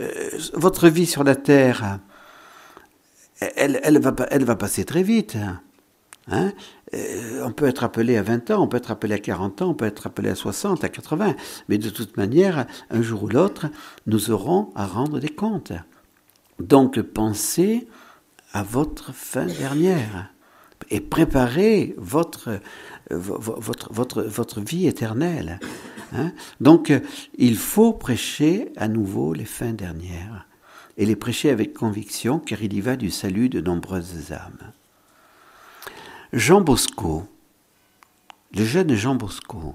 [0.00, 0.10] euh,
[0.54, 2.00] votre vie sur la terre,
[3.38, 5.38] elle, va passer très vite.
[6.28, 6.52] Hein
[6.94, 9.68] euh, on peut être appelé à 20 ans, on peut être appelé à 40 ans,
[9.68, 11.36] on peut être appelé à 60, à 80,
[11.68, 13.66] mais de toute manière, un jour ou l'autre,
[14.06, 15.72] nous aurons à rendre des comptes.
[16.58, 17.86] Donc pensez
[18.52, 20.32] à votre fin dernière
[20.90, 22.60] et préparez votre,
[23.10, 25.58] votre, vie éternelle.
[26.12, 26.32] Hein.
[26.60, 26.92] Donc
[27.38, 30.46] il faut prêcher à nouveau les fins dernières
[30.96, 34.72] et les prêcher avec conviction car il y va du salut de nombreuses âmes.
[36.32, 37.26] Jean Bosco,
[38.54, 39.74] le jeune Jean Bosco,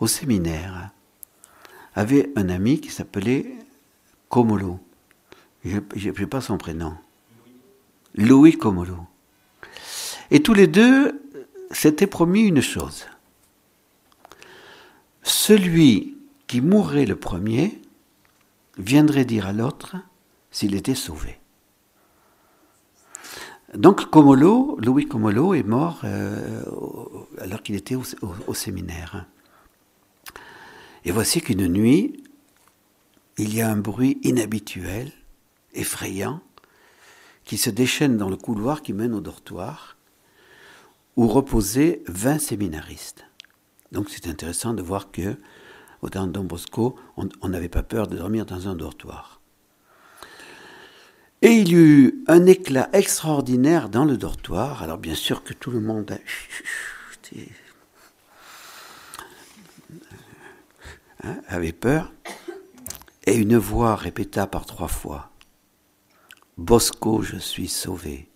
[0.00, 0.90] au séminaire,
[1.94, 3.56] avait un ami qui s'appelait
[4.28, 4.78] Comolo.
[5.64, 6.94] Je n'ai pas son prénom.
[8.14, 9.06] Louis Comolo.
[10.30, 11.20] Et tous les deux
[11.70, 13.06] s'étaient promis une chose.
[15.22, 17.80] Celui qui mourrait le premier
[18.78, 19.96] viendrait dire à l'autre
[20.50, 21.38] s'il était sauvé.
[23.74, 26.62] Donc Comolo, Louis Comolo est mort euh,
[27.38, 29.26] alors qu'il était au, séminaire.
[31.04, 32.24] Et voici qu'une nuit,
[33.36, 35.12] il y a un bruit inhabituel,
[35.74, 36.40] effrayant,
[37.44, 39.97] qui se déchaîne dans le couloir qui mène au dortoir,
[41.18, 43.26] où reposaient 20 séminaristes.
[43.90, 45.36] Donc c'est intéressant de voir que,
[46.00, 49.40] au temps de Bosco, on n'avait pas peur de dormir dans un dortoir.
[51.42, 54.84] Et il y eut un éclat extraordinaire dans le dortoir.
[54.84, 56.16] Alors bien sûr que tout le monde
[61.24, 62.12] hein, avait peur.
[63.26, 65.32] Et une voix répéta par trois fois
[66.56, 68.28] Bosco, je suis sauvé.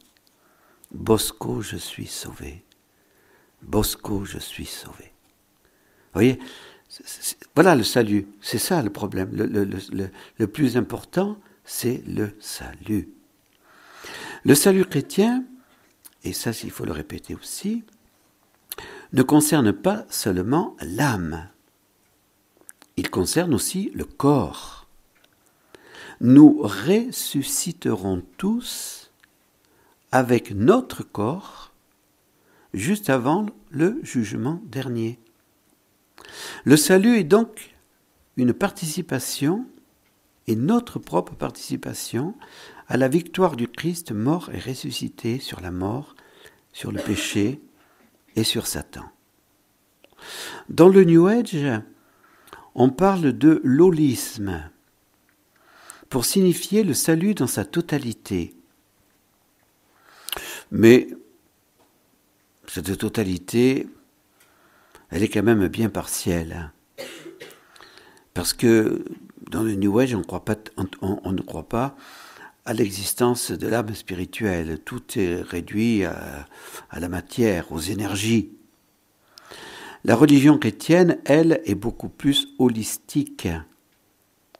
[0.90, 2.64] Bosco, je suis sauvé.
[3.62, 5.12] Bosco, je suis sauvé.
[6.12, 6.38] Voyez,
[7.54, 8.26] voilà le salut.
[8.40, 9.30] C'est ça le problème.
[9.32, 13.08] le plus important, c'est le salut.
[14.44, 15.44] Le salut chrétien,
[16.24, 17.84] et ça il faut le répéter aussi,
[19.12, 21.48] ne concerne pas seulement l'âme,
[22.96, 24.86] il concerne aussi le corps.
[26.20, 29.10] nous ressusciterons tous
[30.12, 31.71] avec notre corps
[32.74, 35.18] juste avant le jugement dernier.
[36.64, 37.74] Le salut est donc
[38.36, 39.66] une participation
[40.46, 42.34] et notre propre participation
[42.88, 46.14] à la victoire du Christ mort et ressuscité sur la mort,
[46.72, 47.60] sur le péché
[48.36, 49.04] et sur Satan.
[50.68, 51.56] Dans le New Age,
[52.74, 54.70] on parle de l'holisme
[56.08, 58.54] pour signifier le salut dans sa totalité.
[60.70, 61.08] Mais
[62.74, 63.86] cette totalité,
[65.10, 66.72] elle est quand même bien partielle.
[68.32, 69.04] Parce que
[69.50, 70.20] dans le New Age, on,
[71.32, 71.94] ne croit pas
[72.64, 74.80] à l'existence de l'âme spirituelle.
[74.86, 76.46] Tout est réduit à,
[76.98, 78.52] la matière, aux énergies.
[80.04, 83.48] La religion chrétienne, elle, est beaucoup plus holistique.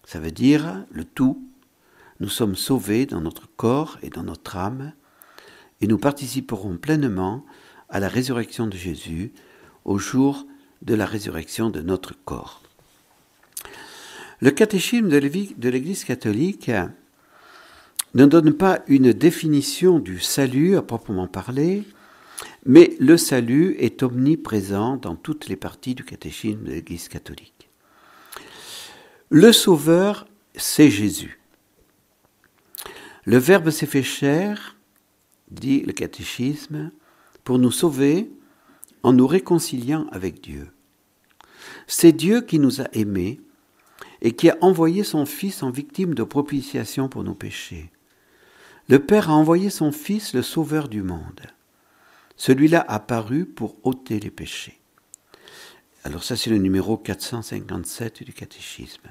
[0.04, 1.42] Ça veut dire le tout.
[2.20, 4.92] Nous sommes sauvés dans notre corps et dans notre âme,
[5.80, 7.46] et nous participerons pleinement
[7.92, 9.30] à la résurrection de Jésus
[9.84, 10.46] au jour
[10.80, 12.62] de la résurrection de notre corps.
[14.40, 16.72] Le catéchisme de l'Église catholique
[18.14, 21.84] ne donne pas une définition du salut à proprement parler,
[22.66, 27.68] mais le salut est omniprésent dans toutes les parties du catéchisme de l'Église catholique.
[29.30, 30.26] Le Sauveur,
[30.56, 31.38] c'est Jésus.
[33.24, 34.76] Le Verbe s'est fait chair,
[35.50, 36.90] dit le catéchisme,
[37.44, 38.30] pour nous sauver
[39.02, 40.70] en nous réconciliant avec Dieu.
[41.86, 43.40] C'est Dieu qui nous a aimés
[44.20, 47.90] et qui a envoyé son Fils en victime de propitiation pour nos péchés.
[48.88, 51.40] Le Père a envoyé son Fils, le Sauveur du monde.
[52.36, 54.80] Celui-là a paru pour ôter les péchés.
[56.04, 59.08] Alors ça, c'est le numéro 457 du catéchisme.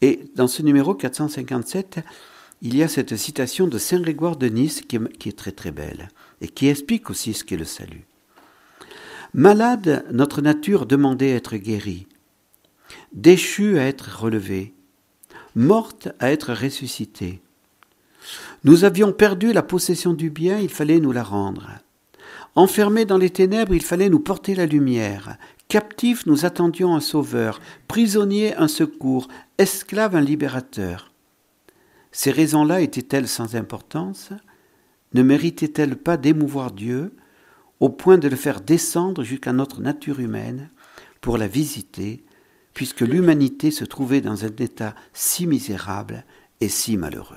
[0.00, 2.00] Et dans ce numéro 457,
[2.62, 5.52] il y a cette citation de Saint Grégoire de Nice qui est, qui est très
[5.52, 6.08] très belle
[6.40, 8.04] et qui explique aussi ce qu'est le salut.
[9.34, 12.06] Malade, notre nature demandait à être guérie
[13.12, 14.74] déchue à être relevée,
[15.54, 17.40] morte à être ressuscitée.
[18.64, 21.70] Nous avions perdu la possession du bien, il fallait nous la rendre.
[22.54, 25.36] Enfermés dans les ténèbres, il fallait nous porter la lumière.
[25.68, 27.60] Captifs, nous attendions un sauveur.
[27.88, 29.28] Prisonniers, un secours.
[29.56, 31.12] Esclaves, un libérateur.
[32.12, 34.30] Ces raisons-là étaient-elles sans importance?
[35.12, 37.12] Ne méritaient-elles pas d'émouvoir Dieu
[37.80, 40.70] au point de le faire descendre jusqu'à notre nature humaine
[41.20, 42.22] pour la visiter
[42.74, 46.24] puisque l'humanité se trouvait dans un état si misérable
[46.60, 47.36] et si malheureux?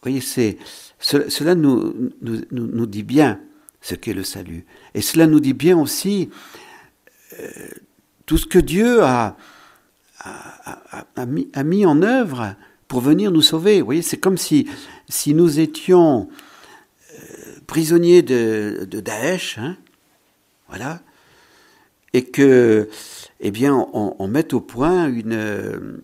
[0.00, 0.58] Vous voyez, c'est,
[1.00, 1.92] cela nous,
[2.22, 3.40] nous, nous, dit bien
[3.80, 4.64] ce qu'est le salut.
[4.94, 6.30] Et cela nous dit bien aussi
[7.40, 7.68] euh,
[8.24, 9.36] tout ce que Dieu a,
[10.20, 12.54] a, a, mis, a, mis, en œuvre
[12.86, 13.80] pour venir nous sauver.
[13.80, 14.68] Vous voyez, c'est comme si,
[15.08, 16.28] si nous étions
[17.12, 19.76] euh, prisonniers de, Daesh, hein,
[20.68, 21.00] voilà,
[22.12, 22.88] et que,
[23.40, 26.02] eh bien, on, mette au point une, euh,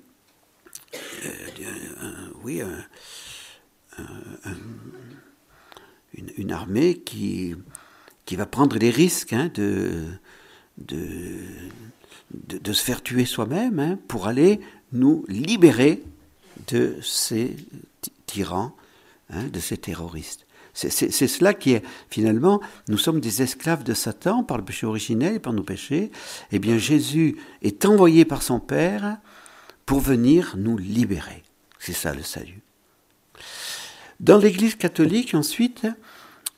[2.42, 2.62] oui,
[6.36, 7.54] une, armée qui,
[8.26, 10.02] qui va prendre les risques hein, de,
[10.78, 11.00] de,
[12.32, 14.60] de, se faire tuer soi-même hein, pour aller
[14.92, 16.02] nous libérer
[16.68, 17.56] de ces
[18.26, 18.76] tyrans,
[19.30, 20.46] hein, de ces terroristes.
[20.74, 25.36] C'est cela qui est, finalement, nous sommes des esclaves de Satan par le péché originel
[25.36, 26.10] et par nos péchés.
[26.50, 29.18] Eh bien, Jésus est envoyé par son Père
[29.86, 31.44] pour venir nous libérer.
[31.78, 32.60] C'est ça le salut.
[34.18, 35.86] Dans l'Église catholique, ensuite,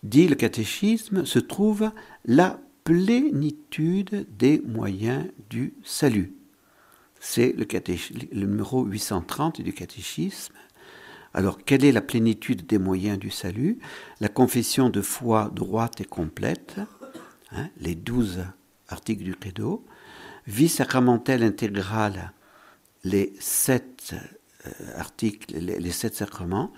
[0.03, 1.91] dit le catéchisme, se trouve
[2.25, 6.33] la plénitude des moyens du salut.
[7.19, 7.67] C'est le,
[8.33, 10.55] le, numéro 830 du catéchisme.
[11.37, 13.79] Alors, quelle est la plénitude des moyens du salut?
[14.21, 16.77] La confession de foi droite et complète,
[17.53, 18.43] hein, les douze
[18.89, 19.85] articles du credo,
[20.47, 22.33] vie sacramentelle intégrale,
[23.05, 24.15] les sept
[24.65, 26.73] euh, articles, les, sept sacrements,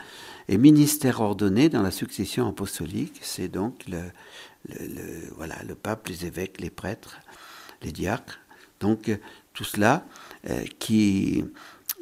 [0.49, 7.21] et ministère ordonné dans la succession apostolique, c'est donc le, pape, les évêques, les prêtres,
[7.83, 8.41] les diacres.
[8.81, 9.17] Donc,
[9.53, 10.05] tout cela
[10.51, 11.45] euh, qui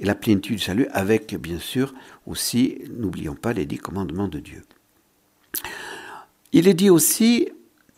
[0.01, 1.95] la plénitude du salut, avec bien sûr
[2.27, 4.63] aussi, n'oublions pas les dix commandements de Dieu.
[6.53, 7.49] Il est dit aussi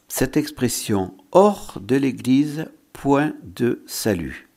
[0.09, 4.49] cette expression hors de l'Église, point de salut.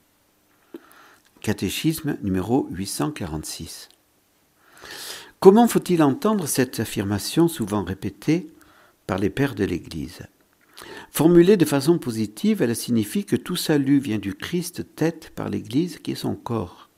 [1.41, 3.89] Catéchisme numéro 846.
[5.39, 8.47] Comment faut-il entendre cette affirmation souvent répétée
[9.07, 10.21] par les pères de l'Église?
[11.09, 15.97] Formulée de façon positive, elle signifie que tout salut vient du Christ tête par l'Église
[15.97, 16.90] qui est son corps.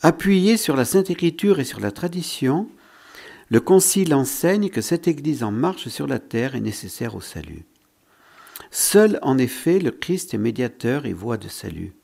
[0.00, 2.68] Appuyé sur la Sainte Écriture et sur la tradition,
[3.48, 7.64] le Concile enseigne que cette Église en marche sur la terre est nécessaire au salut.
[8.70, 11.94] Seul, en effet, le Christ est médiateur et voie de salut.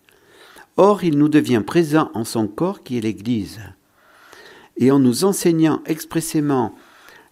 [0.76, 3.60] Or, il nous devient présent en son corps qui est l'Église.
[4.76, 6.74] Et en nous enseignant expressément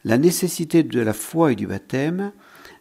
[0.04, 2.30] la nécessité de la foi et du baptême,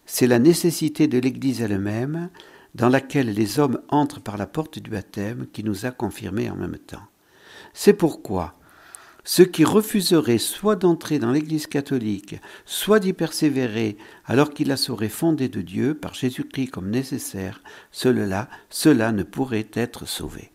[0.05, 2.29] c'est la nécessité de l'Église elle-même,
[2.75, 6.55] dans laquelle les hommes entrent par la porte du baptême, qui nous a confirmés en
[6.55, 7.10] même temps.
[7.73, 8.55] C'est pourquoi
[9.23, 15.09] ceux qui refuseraient soit d'entrer dans l'Église catholique, soit d'y persévérer alors qu'ils la sauraient
[15.09, 17.61] fondée de Dieu par Jésus-Christ comme nécessaire,
[17.91, 20.51] cela, cela ne pourrait être sauvé.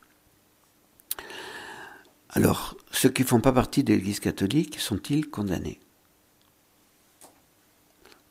[2.31, 5.81] Alors, ceux qui ne font pas partie de l'Église catholique sont-ils condamnés?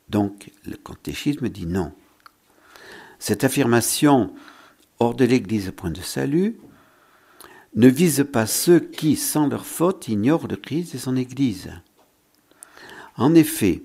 [0.08, 1.92] Donc, le catéchisme dit non.
[3.18, 4.32] Cette affirmation
[5.00, 6.58] hors de l'Église point de salut
[7.76, 11.70] ne vise pas ceux qui, sans leur faute, ignorent le Christ et son Église.
[13.16, 13.82] En effet,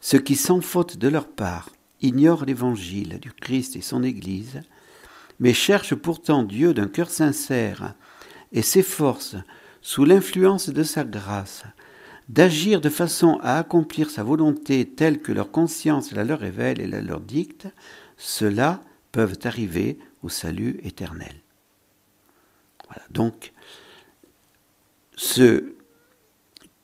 [0.00, 1.70] ceux qui, sans faute de leur part,
[2.00, 4.62] ignorent l'Évangile du Christ et son Église,
[5.38, 7.94] mais cherchent pourtant Dieu d'un cœur sincère
[8.50, 9.36] et s'efforcent,
[9.80, 11.62] sous l'influence de sa grâce,
[12.28, 16.86] d'agir de façon à accomplir sa volonté telle que leur conscience la leur révèle et
[16.86, 17.68] la leur dicte,
[18.16, 21.41] ceux-là peuvent arriver au salut éternel.
[23.10, 23.52] Donc,
[25.16, 25.76] ceux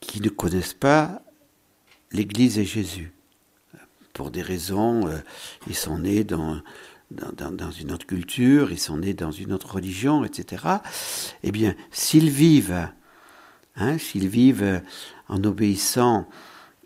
[0.01, 1.23] qui ne connaissent pas
[2.13, 3.13] l'Église et Jésus,
[4.13, 5.19] pour des raisons, euh,
[5.67, 6.61] ils sont nés dans,
[7.11, 10.65] une autre culture, ils sont nés dans une autre religion, etc.
[11.43, 12.89] Eh bien, s'ils vivent,
[13.77, 14.83] hein, s'ils vivent
[15.29, 16.29] en obéissant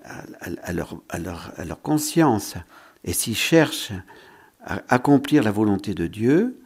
[0.04, 2.56] à leur conscience,
[3.04, 3.92] et s'ils cherchent
[4.64, 6.61] à accomplir la volonté de Dieu,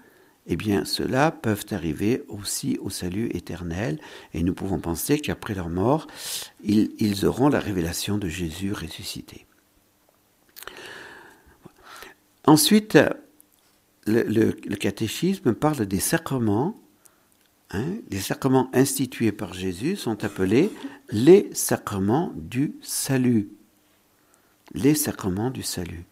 [0.49, 3.99] eh bien, ceux-là peuvent arriver aussi au salut éternel,
[4.33, 6.07] et nous pouvons penser qu'après leur mort,
[6.63, 9.47] ils, auront la révélation de Jésus ressuscité.
[12.45, 12.97] Ensuite,
[14.07, 16.81] le, catéchisme parle des sacrements.
[17.71, 20.71] Hein, les sacrements institués par Jésus sont appelés
[21.11, 23.51] les sacrements du salut.
[24.75, 26.05] Les sacrements du salut.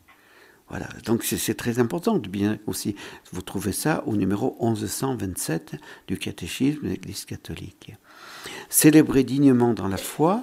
[0.76, 2.96] Voilà, donc c'est très important de bien aussi.
[3.30, 5.76] Vous trouvez ça au numéro 1127
[6.08, 7.94] du catéchisme de l'Église catholique.
[8.70, 10.42] Célébrer dignement dans la foi,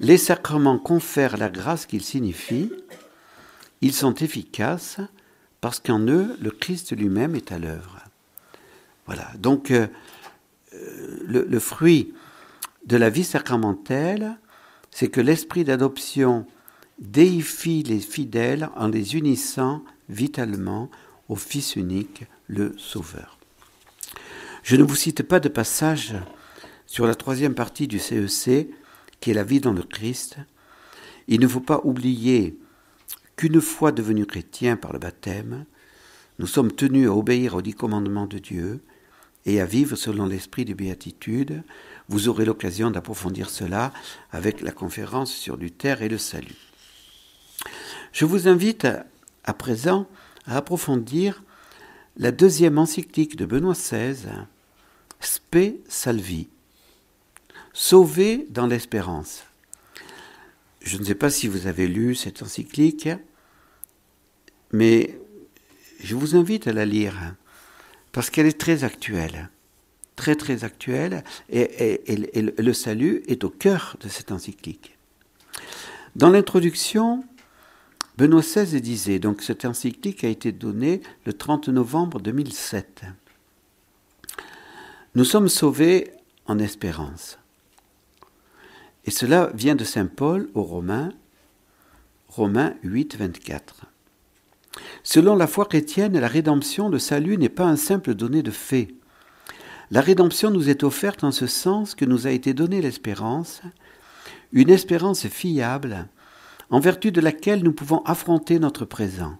[0.00, 2.72] les sacrements confèrent la grâce qu'ils signifient.
[3.82, 5.00] Ils sont efficaces
[5.60, 7.98] parce qu'en eux, le Christ lui-même est à l'œuvre.
[9.04, 9.86] Voilà, donc euh,
[10.72, 12.14] euh, le fruit
[12.86, 14.38] de la vie sacramentelle,
[14.90, 16.46] c'est que l'esprit d'adoption
[16.98, 20.90] déifie les fidèles en les unissant vitalement
[21.28, 23.38] au Fils unique, le Sauveur.
[24.62, 26.14] Je ne vous cite pas de passage
[26.86, 28.72] sur la troisième partie du CEC, e
[29.20, 30.36] qui est la vie dans le Christ.
[31.28, 32.58] Il ne faut pas oublier
[33.36, 35.66] qu'une fois devenus chrétiens par le baptême,
[36.38, 38.80] nous sommes tenus à obéir aux dix commandements de Dieu
[39.46, 41.62] et à vivre selon l'esprit de béatitude.
[42.08, 43.92] Vous aurez l'occasion d'approfondir cela
[44.32, 46.65] avec la conférence sur Luther et le salut.
[48.12, 48.86] Je vous invite
[49.44, 50.08] à, présent
[50.46, 51.42] à approfondir
[52.16, 54.16] la deuxième encyclique de Benoît XVI,
[55.20, 56.48] Spe Salvi,
[57.72, 59.44] Sauvé dans l'espérance.
[60.80, 63.08] Je ne sais pas si vous avez lu cette encyclique,
[64.72, 65.18] mais
[66.00, 67.34] je vous invite à la lire
[68.12, 69.50] parce qu'elle est très actuelle,
[70.14, 74.96] très très actuelle, et, le salut est au cœur de cette encyclique.
[76.14, 77.24] Dans l'introduction,
[78.16, 83.02] Benoît XVI disait, donc cette encyclique a été donnée le 30 novembre 2007.
[85.14, 86.12] Nous sommes sauvés
[86.46, 87.38] en espérance.
[89.04, 91.12] Et cela vient de Saint Paul aux Romains,
[92.28, 93.84] Romains 8, 24.
[95.02, 98.88] Selon la foi chrétienne, la rédemption, le salut n'est pas un simple donné de fait.
[99.90, 103.60] La rédemption nous est offerte en ce sens que nous a été donnée l'espérance,
[104.52, 106.08] une espérance fiable
[106.70, 109.38] en vertu de laquelle nous pouvons affronter notre présent.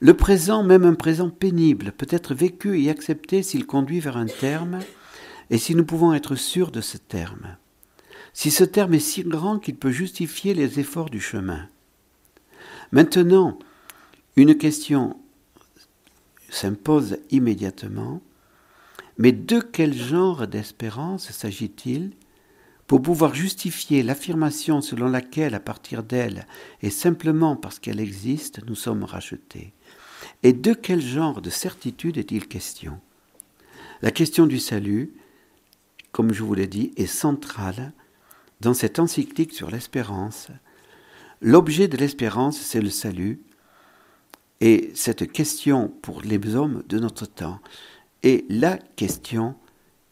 [0.00, 4.26] Le présent, même un présent pénible, peut être vécu et accepté s'il conduit vers un
[4.26, 4.80] terme,
[5.50, 7.56] et si nous pouvons être sûrs de ce terme.
[8.32, 11.68] Si ce terme est si grand qu'il peut justifier les efforts du chemin.
[12.90, 13.58] Maintenant,
[14.36, 15.16] une question
[16.50, 18.20] s'impose immédiatement,
[19.18, 22.12] mais de quel genre d'espérance s'agit-il
[22.86, 26.46] pour pouvoir justifier l'affirmation selon laquelle, à partir d'elle,
[26.82, 29.72] et simplement parce qu'elle existe, nous sommes rachetés.
[30.42, 33.00] Et de quel genre de certitude est-il question?
[34.02, 35.14] La question du salut,
[36.12, 37.92] comme je vous l'ai dit, est central
[38.60, 40.48] dans cette encyclique sur l'espérance.
[41.40, 43.40] L'objet de l'espérance, c'est le salut.
[44.60, 47.60] Et cette question pour les hommes de notre temps
[48.22, 49.56] est la question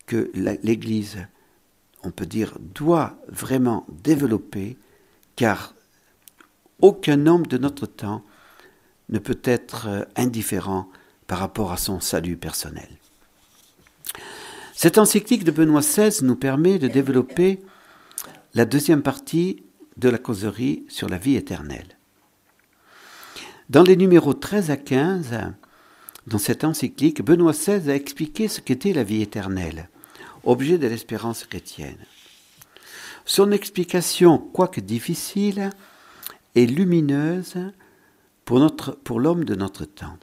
[0.07, 0.31] que
[0.63, 1.27] l'Église,
[2.05, 4.77] on peut dire, doit vraiment développer,
[5.37, 5.75] car
[6.81, 8.23] aucun homme de notre temps
[9.09, 10.89] ne peut être euh, indifférent
[11.27, 12.89] par rapport à son salut personnel.
[14.75, 17.63] Cette encyclique de Benoît XVI nous permet de développer
[18.55, 19.63] la deuxième partie
[19.97, 21.97] de la causerie sur la vie éternelle.
[23.71, 25.31] Dans les numéros 13 à 15,
[26.27, 29.89] dans cette encyclique, Benoît XVI a expliqué ce qu'était la vie éternelle,
[30.45, 31.99] objet de l'espérance chrétienne.
[33.25, 35.71] Son explication, quoique difficile,
[36.55, 37.57] est lumineuse
[38.45, 40.19] pour, l'homme de notre temps.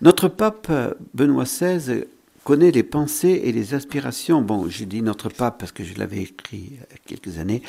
[0.00, 0.72] Notre pape
[1.12, 2.04] Benoît XVI
[2.42, 4.42] connaît les pensées et les aspirations.
[4.42, 7.62] Bon, j'ai dit notre pape parce que je l'avais écrit il y a quelques années.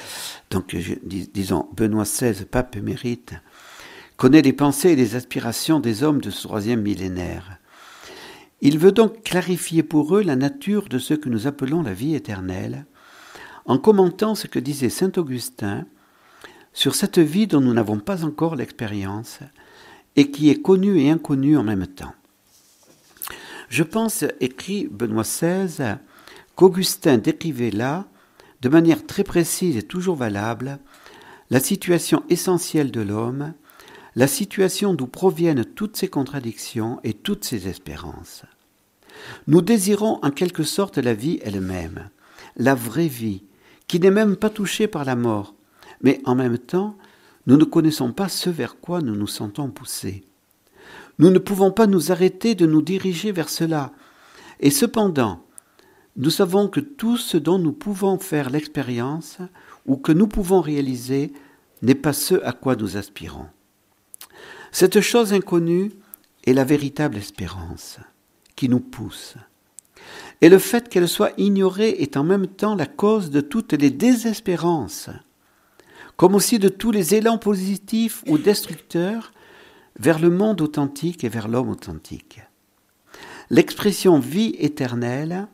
[0.49, 3.33] Donc, disons, Benoît XVI, pape émérite,
[4.17, 7.59] connaît les pensées et les aspirations des hommes de ce troisième millénaire.
[8.61, 12.15] Il veut donc clarifier pour eux la nature de ce que nous appelons la vie
[12.15, 12.85] éternelle,
[13.65, 15.85] en commentant ce que disait saint Augustin
[16.73, 19.39] sur cette vie dont nous n'avons pas encore l'expérience
[20.15, 22.13] et qui est connue et inconnue en même temps.
[23.69, 25.95] Je pense, écrit Benoît XVI,
[26.55, 28.05] qu'Augustin décrivait là,
[28.61, 30.79] de manière très précise et toujours valable,
[31.49, 33.53] la situation essentielle de l'homme,
[34.15, 38.43] la situation d'où proviennent toutes ses contradictions et toutes ses espérances.
[39.47, 42.09] Nous désirons en quelque sorte la vie elle-même,
[42.57, 43.43] la vraie vie,
[43.87, 45.53] qui n'est même pas touchée par la mort,
[46.01, 46.97] mais en même temps,
[47.47, 50.23] nous ne connaissons pas ce vers quoi nous nous sentons poussés.
[51.19, 53.91] Nous ne pouvons pas nous arrêter de nous diriger vers cela.
[54.59, 55.43] Et cependant,
[56.17, 59.37] nous savons que tout ce dont nous pouvons faire l'expérience
[59.85, 61.33] ou que nous pouvons réaliser
[61.81, 63.47] n'est pas ce à quoi nous aspirons.
[64.77, 65.93] Cette chose inconnue
[66.45, 67.97] est la véritable espérance
[68.57, 69.35] qui nous pousse.
[70.41, 73.89] Et le fait qu'elle soit ignorée est en même temps la cause de toutes les
[73.89, 75.09] désespérances,
[76.17, 79.31] comme aussi de tous les élans positifs ou destructeurs
[79.97, 82.41] vers le monde authentique et vers l'homme authentique.
[83.49, 85.47] L'expression vie éternelle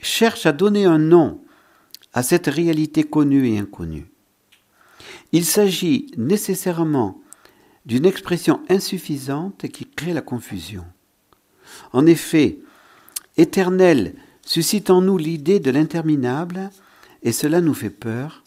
[0.00, 1.42] cherche à donner un nom
[2.14, 4.10] à cette réalité connue et inconnue.
[5.32, 7.21] Il s'agit nécessairement
[7.86, 10.84] d'une expression insuffisante qui crée la confusion.
[11.92, 12.58] En effet,
[13.36, 14.14] éternel
[14.44, 16.70] suscite en nous l'idée de l'interminable
[17.22, 18.42] et cela nous fait peur.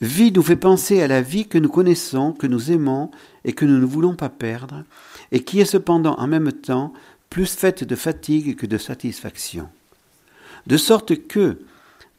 [0.00, 3.10] Vie nous fait penser à la vie que nous connaissons, que nous aimons
[3.44, 4.84] et que nous ne voulons pas perdre,
[5.30, 6.92] et qui est cependant en même temps
[7.28, 9.68] plus faite de fatigue que de satisfaction.
[10.66, 11.60] De sorte que,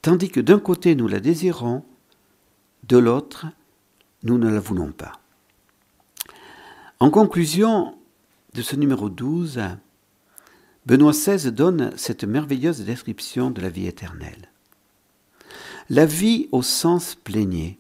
[0.02, 1.84] tandis que d'un côté nous la désirons,
[2.88, 3.48] de l'autre,
[4.24, 5.21] nous ne la voulons pas.
[7.02, 7.98] En conclusion
[8.54, 9.60] de ce numéro 12,
[10.86, 14.52] Benoît XVI donne cette merveilleuse description de la vie éternelle.
[15.90, 17.80] La vie au sens plénier,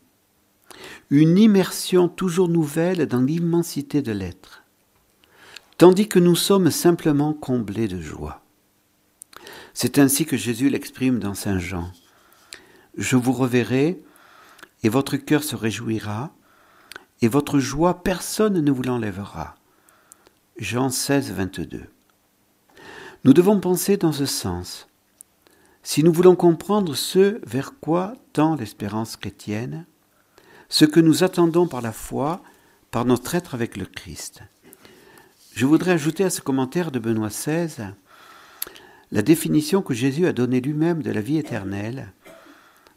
[1.11, 4.63] une immersion toujours nouvelle dans l'immensité de l'être,
[5.77, 8.43] tandis que nous sommes simplement comblés de joie.
[9.75, 11.91] C'est ainsi que Jésus l'exprime dans Saint Jean.
[12.97, 14.01] Je vous reverrai,
[14.81, 16.33] et votre cœur se réjouira,
[17.21, 19.55] et votre joie personne ne vous l'enlèvera.
[20.57, 21.83] Jean 16, 22.
[23.23, 24.87] Nous devons penser dans ce sens.
[25.83, 29.85] Si nous voulons comprendre ce vers quoi tend l'espérance chrétienne,
[30.69, 32.41] ce que nous attendons par la foi,
[32.91, 34.41] par notre être avec le Christ.
[35.53, 37.93] Je voudrais ajouter à ce commentaire de Benoît XVI
[39.11, 42.13] la définition que Jésus a donnée lui-même de la vie éternelle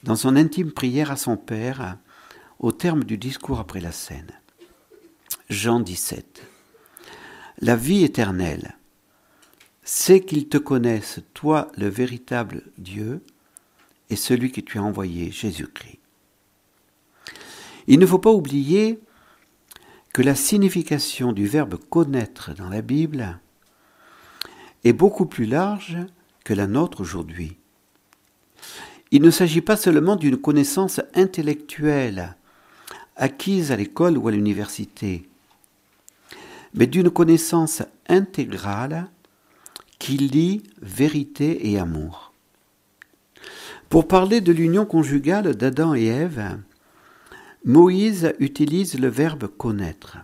[0.05, 1.99] dans son intime prière à son Père
[2.65, 4.31] au terme du discours après la scène.
[5.51, 6.47] Jean 17.
[7.59, 8.79] La vie éternelle,
[9.83, 13.23] c'est qu'ils te connaissent, toi le véritable Dieu,
[14.09, 15.99] et celui que tu as envoyé, Jésus-Christ.
[17.87, 18.99] Il ne faut pas oublier
[20.15, 23.41] que la signification du verbe connaître dans la Bible
[24.85, 25.99] est beaucoup plus large
[26.45, 27.59] que la nôtre aujourd'hui.
[29.11, 32.39] Il ne s'agit pas seulement d'une connaissance intellectuelle
[33.17, 35.29] acquise à l'école ou à l'université,
[36.75, 39.09] mais d'une connaissance intégrale
[39.99, 42.33] qui lie vérité et amour.
[43.89, 46.59] Pour parler de l'union conjugale d'Adam et Ève,
[47.65, 50.19] Moïse utilise le verbe connaître.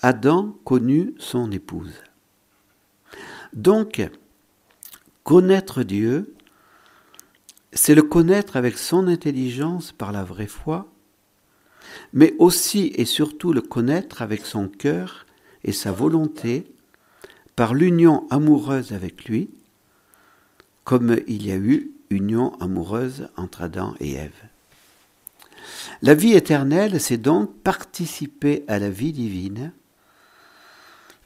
[0.00, 2.02] Adam connut son épouse.
[3.52, 4.02] Donc,
[5.24, 6.34] Connaître Dieu,
[7.72, 10.91] c'est le connaître avec son intelligence par la vraie foi,
[12.12, 15.26] mais aussi et surtout le connaître avec son cœur
[15.64, 16.66] et sa volonté
[17.56, 19.50] par l'union amoureuse avec lui,
[20.84, 24.30] comme il y a eu union amoureuse entre Adam et Ève.
[26.02, 29.72] La vie éternelle, c'est donc participer à la vie divine,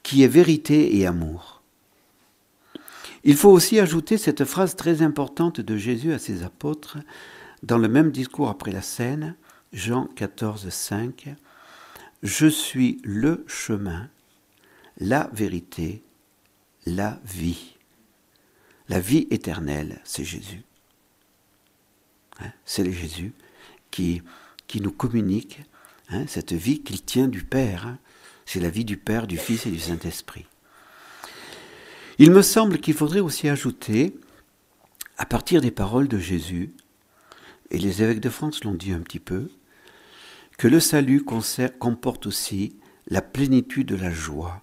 [0.02, 1.62] qui est vérité et amour.
[3.24, 6.98] Il faut aussi ajouter cette phrase très importante de Jésus à ses apôtres
[7.62, 9.34] dans le même discours après la scène,
[9.72, 11.34] Jean 14, 5.
[12.22, 14.08] Je suis le chemin,
[14.98, 16.02] la vérité,
[16.86, 17.76] la vie.
[18.88, 20.62] La vie éternelle, c'est Jésus.
[22.40, 23.32] Hein, c'est Jésus
[23.90, 24.22] qui,
[24.80, 25.60] nous communique
[26.10, 27.86] hein, cette vie qu'il tient du Père.
[27.86, 27.98] Hein.
[28.44, 30.46] C'est la vie du Père, du Fils et du Saint-Esprit.
[32.18, 34.16] Il me semble qu'il faudrait aussi ajouter,
[35.18, 36.72] à partir des paroles de Jésus,
[37.70, 39.48] et les évêques de France l'ont dit un petit peu,
[40.58, 42.76] que le salut comporte aussi
[43.08, 44.62] la plénitude de la joie,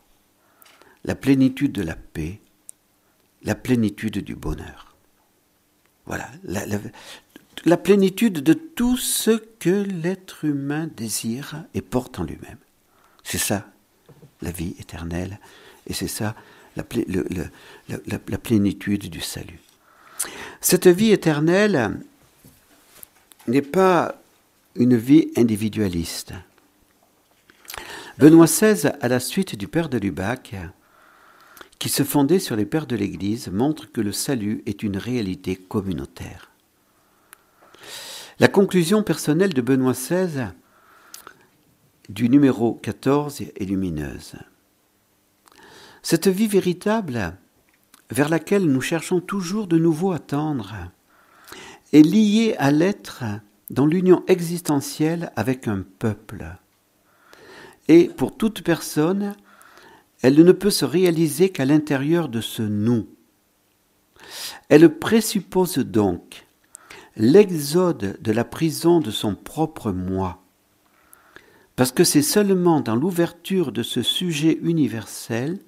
[1.05, 2.39] la plénitude de la paix,
[3.43, 4.95] la plénitude du bonheur.
[6.05, 6.29] Voilà,
[7.65, 12.57] la, plénitude de tout ce que l'être humain désire et porte en lui-même.
[13.23, 13.69] C'est ça,
[14.41, 15.39] la vie éternelle,
[15.87, 16.35] et c'est ça,
[16.75, 16.83] la,
[18.37, 19.59] plénitude du salut.
[20.59, 21.99] Cette vie éternelle
[23.47, 24.15] n'est pas
[24.75, 26.33] une vie individualiste.
[28.17, 30.55] Benoît XVI, à la suite du père de Lubac,
[31.79, 35.55] qui se fondait sur les pères de l'Église, montre que le salut est une réalité
[35.55, 36.51] communautaire.
[38.39, 40.49] La conclusion personnelle de Benoît XVI
[42.09, 44.35] du numéro 14 est lumineuse.
[46.01, 47.35] Cette vie véritable,
[48.11, 50.75] vers laquelle nous cherchons toujours de nouveau à tendre,
[51.93, 53.23] est liée à l'être
[53.69, 56.45] dans l'union existentielle avec un peuple.
[57.87, 59.35] Et pour toute personne,
[60.21, 63.07] elle ne peut se réaliser qu'à l'intérieur de ce nous.
[64.69, 66.45] Elle présuppose donc
[67.15, 70.41] l'exode de la prison de son propre moi,
[71.75, 75.59] parce que c'est seulement dans l'ouverture de ce sujet universel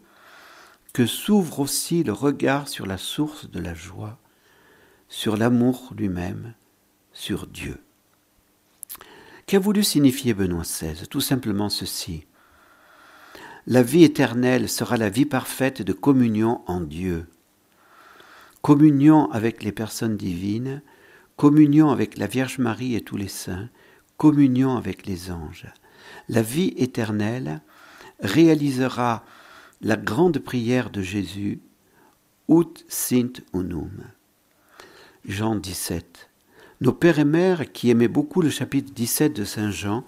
[0.94, 4.18] que s'ouvre aussi le regard sur la source de la joie,
[5.10, 6.54] sur l'amour lui-même,
[7.14, 7.78] sur Dieu.
[9.48, 12.26] Qu'a voulu signifier Benoît XVI Tout simplement ceci.
[13.68, 17.28] La vie éternelle sera la vie parfaite de communion en Dieu.
[18.62, 20.82] Communion avec les personnes divines,
[21.36, 23.70] communion avec la Vierge Marie et tous les saints,
[24.18, 25.68] communion avec les anges.
[26.30, 27.62] La vie éternelle
[28.20, 29.24] réalisera
[29.82, 31.60] la grande prière de Jésus,
[32.48, 33.92] Ut sint unum.
[35.28, 36.30] Jean 17.
[36.82, 40.06] Nos pères et mères, qui aimaient beaucoup le chapitre 17 de Saint Jean,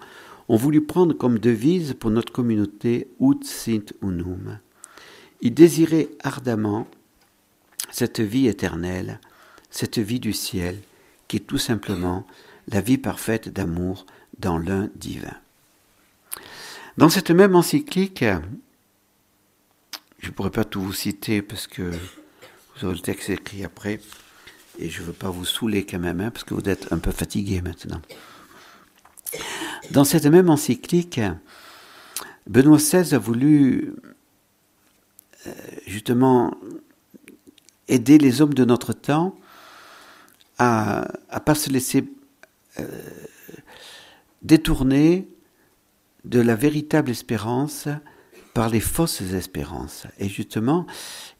[0.48, 4.58] ont voulu prendre comme devise pour notre communauté Ut sint unum.
[5.40, 6.86] Ils désiraient ardemment
[7.90, 9.20] cette vie éternelle,
[9.70, 10.78] cette vie du ciel,
[11.26, 12.26] qui est tout simplement
[12.68, 14.06] la vie parfaite d'amour
[14.38, 15.36] dans l'un divin.
[16.96, 18.24] Dans cette même encyclique,
[20.18, 24.00] je ne pourrais pas tout vous citer parce que vous aurez le texte écrit après,
[24.78, 26.98] et je ne veux pas vous saouler quand même, hein, parce que vous êtes un
[26.98, 28.00] peu fatigué maintenant.
[29.90, 31.20] Dans cette même encyclique,
[32.46, 33.94] Benoît XVI a voulu
[35.46, 35.52] euh,
[35.86, 36.56] justement
[37.88, 39.36] aider les hommes de notre temps
[40.58, 42.04] à ne pas se laisser
[42.78, 42.86] euh,
[44.42, 45.28] détourner
[46.24, 47.88] de la véritable espérance
[48.54, 50.06] par les fausses espérances.
[50.18, 50.86] Et justement,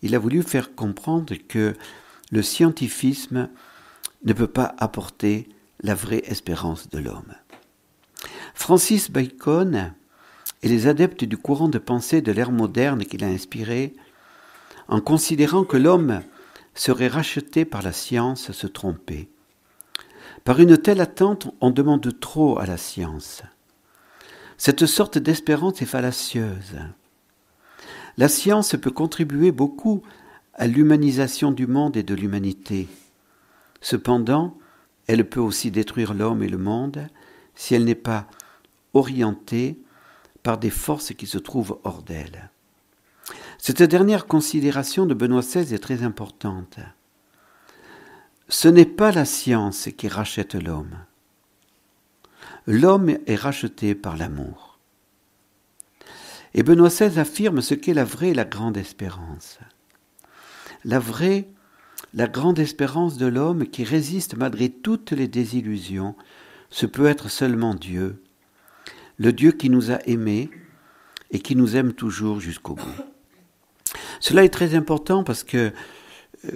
[0.03, 1.74] il a voulu faire comprendre que
[2.30, 3.48] le scientifisme
[4.24, 5.48] ne peut pas apporter
[5.80, 7.34] la vraie espérance de l'homme.
[8.54, 9.92] Francis Bacon
[10.62, 13.94] et les adeptes du courant de pensée de l'ère moderne qu'il a inspiré,
[14.88, 16.22] en considérant que l'homme
[16.74, 19.28] serait racheté par la science, se trompaient.
[20.44, 23.42] Par une telle attente, on demande trop à la science.
[24.56, 26.78] Cette sorte d'espérance est fallacieuse.
[28.16, 30.02] La science peut contribuer beaucoup
[30.59, 32.88] à l'humanisation du monde et de l'humanité.
[33.80, 34.59] Cependant,
[35.06, 37.06] elle peut aussi détruire l'homme et le monde
[37.54, 38.26] si elle n'est pas
[38.92, 39.78] orientée
[40.42, 42.50] par des forces qui se trouvent hors d'elle.
[43.59, 46.78] Cette dernière considération de Benoît XVI est très importante.
[48.48, 50.96] Ce n'est pas la science qui rachète l'homme.
[52.66, 54.78] L'homme est racheté par l'amour.
[56.54, 59.59] Et Benoît XVI affirme ce qu'est la vraie et la grande espérance.
[60.89, 61.47] La vraie
[62.14, 66.14] la grande espérance de l'homme qui résiste malgré toutes les désillusions,
[66.70, 68.22] ce peut être seulement Dieu,
[69.18, 70.51] le Dieu qui nous a aimés
[71.30, 73.95] et qui nous aime toujours jusqu'au bout.
[74.20, 75.72] Cela est très important parce que,
[76.47, 76.51] euh,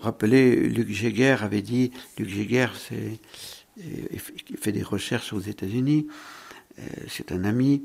[0.00, 3.20] rappelez, Luc Geiger avait dit, Luc Geiger c'est,
[3.76, 6.06] il fait des recherches aux États-Unis,
[6.78, 7.84] euh, c'est un ami,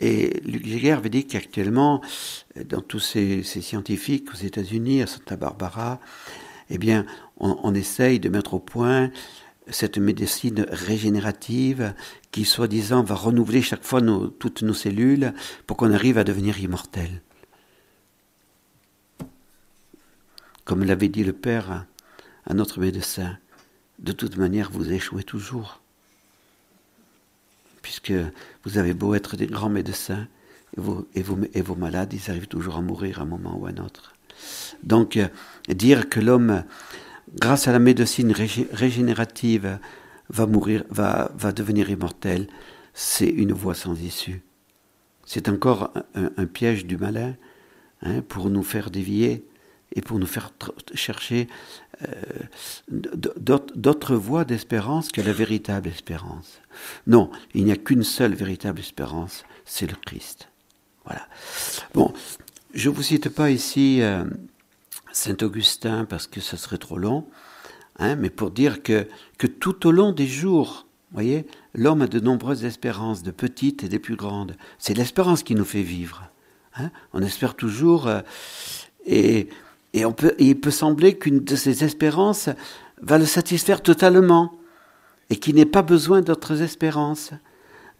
[0.00, 2.00] et Luc Geiger avait dit qu'actuellement,
[2.64, 6.00] dans tous ces, scientifiques aux États-Unis, à Santa Barbara,
[6.70, 7.04] eh bien,
[7.38, 9.10] on, essaye de mettre au point
[9.70, 11.94] cette médecine régénérative
[12.30, 14.00] qui, soi-disant, va renouveler chaque fois
[14.38, 15.34] toutes nos cellules
[15.66, 17.22] pour qu'on arrive à devenir immortel.
[20.64, 21.86] Comme l'avait dit le Père
[22.44, 23.38] à notre médecin,
[23.98, 25.80] de toute manière, vous échouez toujours
[27.88, 28.12] puisque
[28.64, 30.28] vous avez beau être des grands médecins,
[31.14, 34.14] et vos, malades, ils arrivent toujours à mourir à un moment ou à un autre.
[34.82, 35.28] Donc, euh,
[35.70, 36.64] dire que l'homme,
[37.34, 38.30] grâce à la médecine
[38.72, 39.78] régénérative,
[40.28, 42.46] va mourir, va, va devenir immortel,
[42.92, 44.42] c'est une voie sans issue.
[45.24, 47.36] C'est encore un, piège du malin
[48.02, 49.46] hein, pour nous faire dévier
[49.94, 50.52] et pour nous faire
[50.94, 51.48] chercher
[52.02, 52.14] euh,
[52.88, 56.60] d'autres voies d'espérance que la véritable espérance.
[57.06, 60.48] Non, il n'y a qu'une seule véritable espérance, c'est le Christ.
[61.04, 61.26] Voilà.
[61.94, 62.12] Bon,
[62.74, 64.24] je ne vous cite pas ici euh,
[65.12, 67.26] Saint Augustin parce que ce serait trop long,
[67.98, 69.08] hein, mais pour dire que,
[69.38, 73.88] que tout au long des jours, voyez, l'homme a de nombreuses espérances, de petites et
[73.88, 74.56] des plus grandes.
[74.78, 76.30] C'est l'espérance qui nous fait vivre.
[76.76, 76.90] Hein.
[77.14, 78.06] On espère toujours.
[78.06, 78.20] Euh,
[79.06, 79.48] et
[79.94, 80.04] et
[80.38, 82.48] il peut sembler qu'une de ces espérances
[83.00, 84.52] va le satisfaire totalement
[85.30, 87.32] et qu'il n'ait pas besoin d'autres espérances.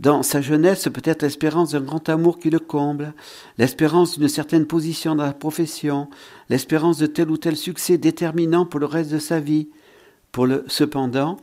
[0.01, 3.15] Dans sa jeunesse, peut-être l'espérance d'un grand amour qui le comble,
[3.59, 6.09] l'espérance d'une certaine position dans la profession,
[6.51, 9.69] l'espérance de tel ou tel succès déterminant pour le reste de sa vie.
[10.31, 11.37] Pour le, cependant,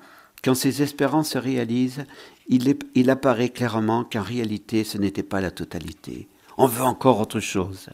[0.43, 2.05] quand ces espérances se réalisent,
[2.47, 6.29] il, il apparaît clairement qu'en réalité ce n'était pas la totalité.
[6.57, 7.89] On veut encore autre chose.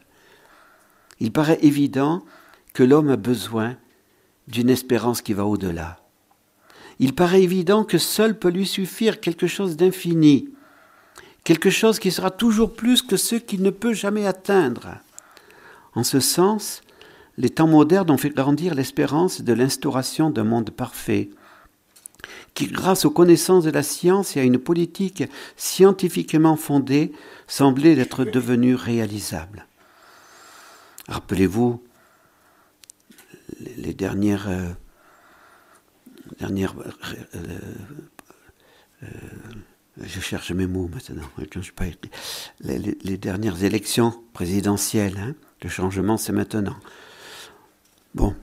[1.18, 2.22] Il paraît évident
[2.72, 3.76] que l'homme a besoin
[4.48, 6.00] d'une espérance qui va au-delà.
[6.98, 10.48] Il paraît évident que seul peut lui suffire quelque chose d'infini,
[11.44, 14.98] quelque chose qui sera toujours plus que ce qu'il ne peut jamais atteindre.
[15.94, 16.82] En ce sens,
[17.38, 21.30] les temps modernes ont fait grandir l'espérance de l'instauration d'un monde parfait,
[22.54, 25.24] qui, grâce aux connaissances de la science et à une politique
[25.56, 27.12] scientifiquement fondée,
[27.46, 29.66] semblait être devenu réalisable.
[31.08, 31.82] Rappelez-vous
[33.76, 34.68] les, dernières, euh,
[36.38, 37.48] dernières euh,
[39.02, 39.08] euh,
[40.00, 41.84] je cherche mes mots maintenant, quand je pas
[42.60, 46.76] les, les, dernières élections présidentielles, hein, le changement c'est maintenant.
[48.14, 48.34] Bon,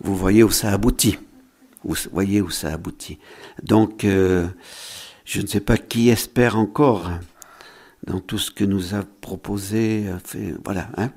[0.00, 1.18] vous voyez où ça aboutit.
[1.82, 3.18] Vous voyez où ça aboutit.
[3.62, 4.50] Donc, je
[5.40, 7.10] ne sais pas qui espère encore
[8.06, 10.06] dans tout ce que nous a proposé,
[10.64, 11.10] voilà, hein,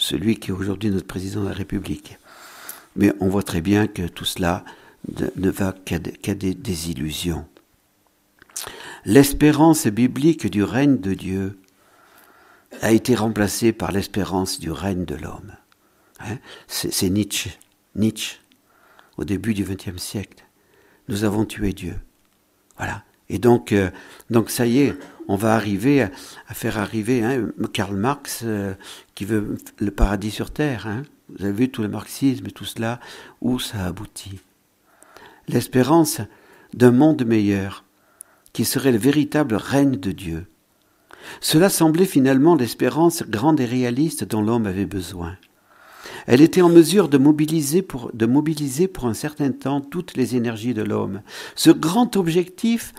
[0.00, 2.18] celui qui est aujourd'hui notre président de la République.
[2.96, 4.64] Mais on voit très bien que tout cela
[5.36, 7.46] ne va qu'à des désillusions.
[9.04, 11.58] L'espérance biblique du règne de Dieu
[12.82, 15.52] a été remplacée par l'espérance du règne de l'homme.
[16.20, 16.38] Hein?
[16.66, 17.50] C'est Nietzsche.
[17.94, 18.38] Nietzsche,
[19.16, 20.44] au début du XXe siècle.
[21.08, 21.96] Nous avons tué Dieu.
[22.76, 23.04] Voilà.
[23.28, 23.90] Et donc, euh,
[24.28, 24.96] donc ça y est,
[25.30, 28.74] on va arriver à, faire arriver hein, Karl Marx euh,
[29.14, 30.88] qui veut le paradis sur terre.
[30.88, 31.04] Hein.
[31.28, 32.98] Vous avez vu tout le marxisme et tout cela,
[33.40, 34.40] où ça aboutit?
[35.46, 36.20] L'espérance
[36.74, 37.84] d'un monde meilleur,
[38.52, 40.46] qui serait le véritable règne de Dieu.
[41.40, 45.36] Cela semblait finalement l'espérance grande et réaliste dont l'homme avait besoin.
[46.26, 50.34] Elle était en mesure de mobiliser, pour, de mobiliser pour un certain temps toutes les
[50.34, 51.22] énergies de l'homme.
[51.54, 52.94] Ce grand objectif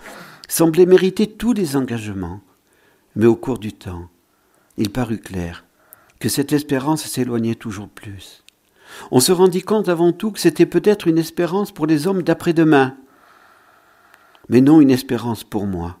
[0.52, 2.42] semblait mériter tous les engagements.
[3.16, 4.10] Mais au cours du temps,
[4.76, 5.64] il parut clair
[6.20, 8.44] que cette espérance s'éloignait toujours plus.
[9.10, 12.98] On se rendit compte avant tout que c'était peut-être une espérance pour les hommes d'après-demain,
[14.50, 15.98] mais non une espérance pour moi.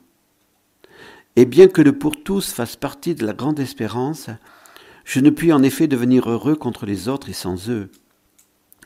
[1.36, 4.28] Et bien que le pour tous fasse partie de la grande espérance,
[5.06, 7.90] je ne puis en effet devenir heureux contre les autres et sans eux.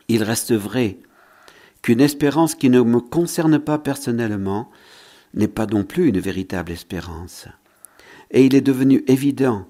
[0.07, 0.99] Il reste vrai
[1.83, 4.71] qu'une espérance qui ne me concerne pas personnellement
[5.37, 7.47] n'est pas non plus une véritable espérance.
[8.31, 9.67] Et il est devenu évident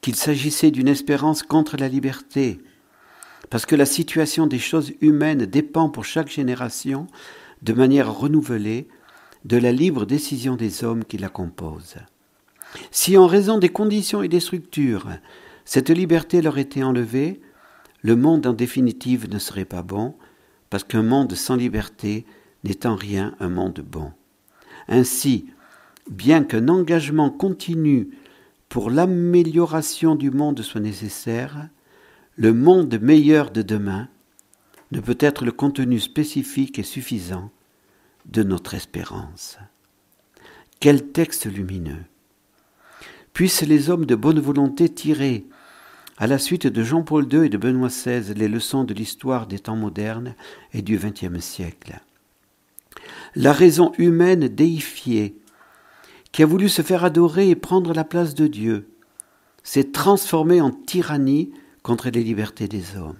[0.00, 2.60] qu'il s'agissait d'une espérance contre la liberté,
[3.48, 7.06] parce que la situation des choses humaines dépend pour chaque génération,
[7.62, 8.88] de manière renouvelée,
[9.44, 11.96] de la libre décision des hommes qui la composent.
[12.90, 15.08] Si en raison des conditions et des structures,
[15.64, 17.40] cette liberté leur était enlevée,
[18.02, 20.14] le monde en définitive ne serait pas bon,
[20.70, 22.26] parce qu'un monde sans liberté
[22.64, 24.12] n'est en rien un monde bon.
[24.88, 25.46] Ainsi,
[26.10, 28.10] bien qu'un engagement continu
[28.68, 31.68] pour l'amélioration du monde soit nécessaire,
[32.36, 34.08] le monde meilleur de demain
[34.92, 37.50] ne peut être le contenu spécifique et suffisant
[38.26, 39.58] de notre espérance.
[40.80, 42.04] Quel texte lumineux
[43.32, 45.46] Puissent les hommes de bonne volonté tirer,
[46.18, 49.58] à la suite de Jean-Paul II et de Benoît XVI, les leçons de l'histoire des
[49.58, 50.34] temps modernes
[50.72, 52.00] et du XXe siècle.
[53.34, 55.36] La raison humaine déifiée,
[56.32, 58.88] qui a voulu se faire adorer et prendre la place de Dieu,
[59.62, 61.52] s'est transformée en tyrannie
[61.82, 63.16] contre les libertés des hommes.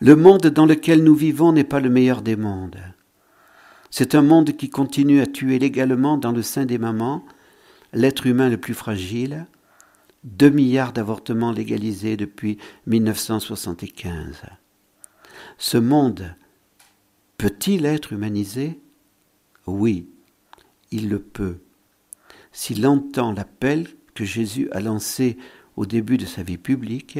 [0.00, 2.78] Le monde dans lequel nous vivons n'est pas le meilleur des mondes.
[3.90, 7.24] C'est un monde qui continue à tuer légalement dans le sein des mamans
[7.92, 9.46] l'être humain le plus fragile,
[10.24, 14.42] 2 milliards d'avortements légalisés depuis 1975.
[15.56, 16.34] Ce monde
[17.38, 18.80] peut-il être humanisé?
[19.66, 20.08] Oui,
[20.90, 21.58] il le peut.
[22.52, 25.36] S'il entend l'appel que Jésus a lancé
[25.76, 27.18] au début de sa vie publique,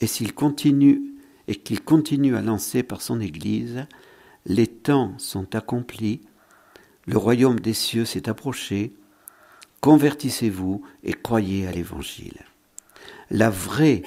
[0.00, 1.14] et s'il continue
[1.46, 3.86] et qu'il continue à lancer par son Église,
[4.46, 6.22] les temps sont accomplis,
[7.06, 8.94] le royaume des cieux s'est approché,
[9.82, 12.40] convertissez-vous et croyez à l'Évangile.
[13.30, 14.02] La vraie,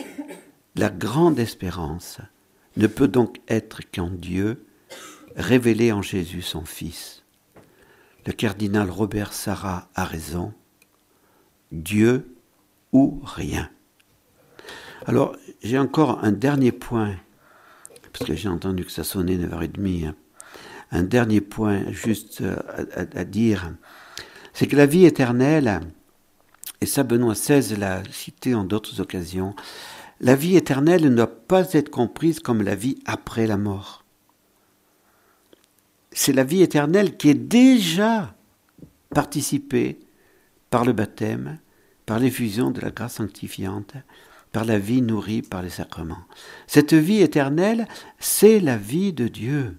[0.76, 2.20] la grande espérance
[2.76, 4.66] ne peut donc être qu'en Dieu,
[5.38, 7.24] révélé en Jésus son Fils.
[8.26, 10.54] Le cardinal Robert Sarah a raison.
[11.72, 12.36] Dieu
[12.92, 13.70] ou rien.
[15.06, 17.16] Alors, j'ai encore un dernier point,
[18.12, 20.08] parce que j'ai entendu que ça sonnait 9h30.
[20.08, 20.16] Hein.
[20.92, 22.44] Un dernier point juste
[22.96, 23.72] à dire
[24.58, 25.82] c'est que la vie éternelle,
[26.82, 29.56] et ça Benoît XVI l'a cité en d'autres occasions,
[30.20, 34.04] la vie éternelle ne doit pas être comprise comme la vie après la mort.
[36.12, 38.36] C'est la vie éternelle qui est déjà
[39.14, 40.00] participée
[40.70, 41.60] par le baptême,
[42.06, 43.94] par l'effusion de la grâce sanctifiante,
[44.52, 46.26] par la vie nourrie par les sacrements.
[46.66, 47.88] Cette vie éternelle,
[48.20, 49.78] c'est la vie de Dieu.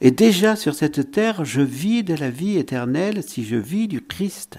[0.00, 4.00] Et déjà sur cette terre, je vis de la vie éternelle si je vis du
[4.00, 4.58] Christ.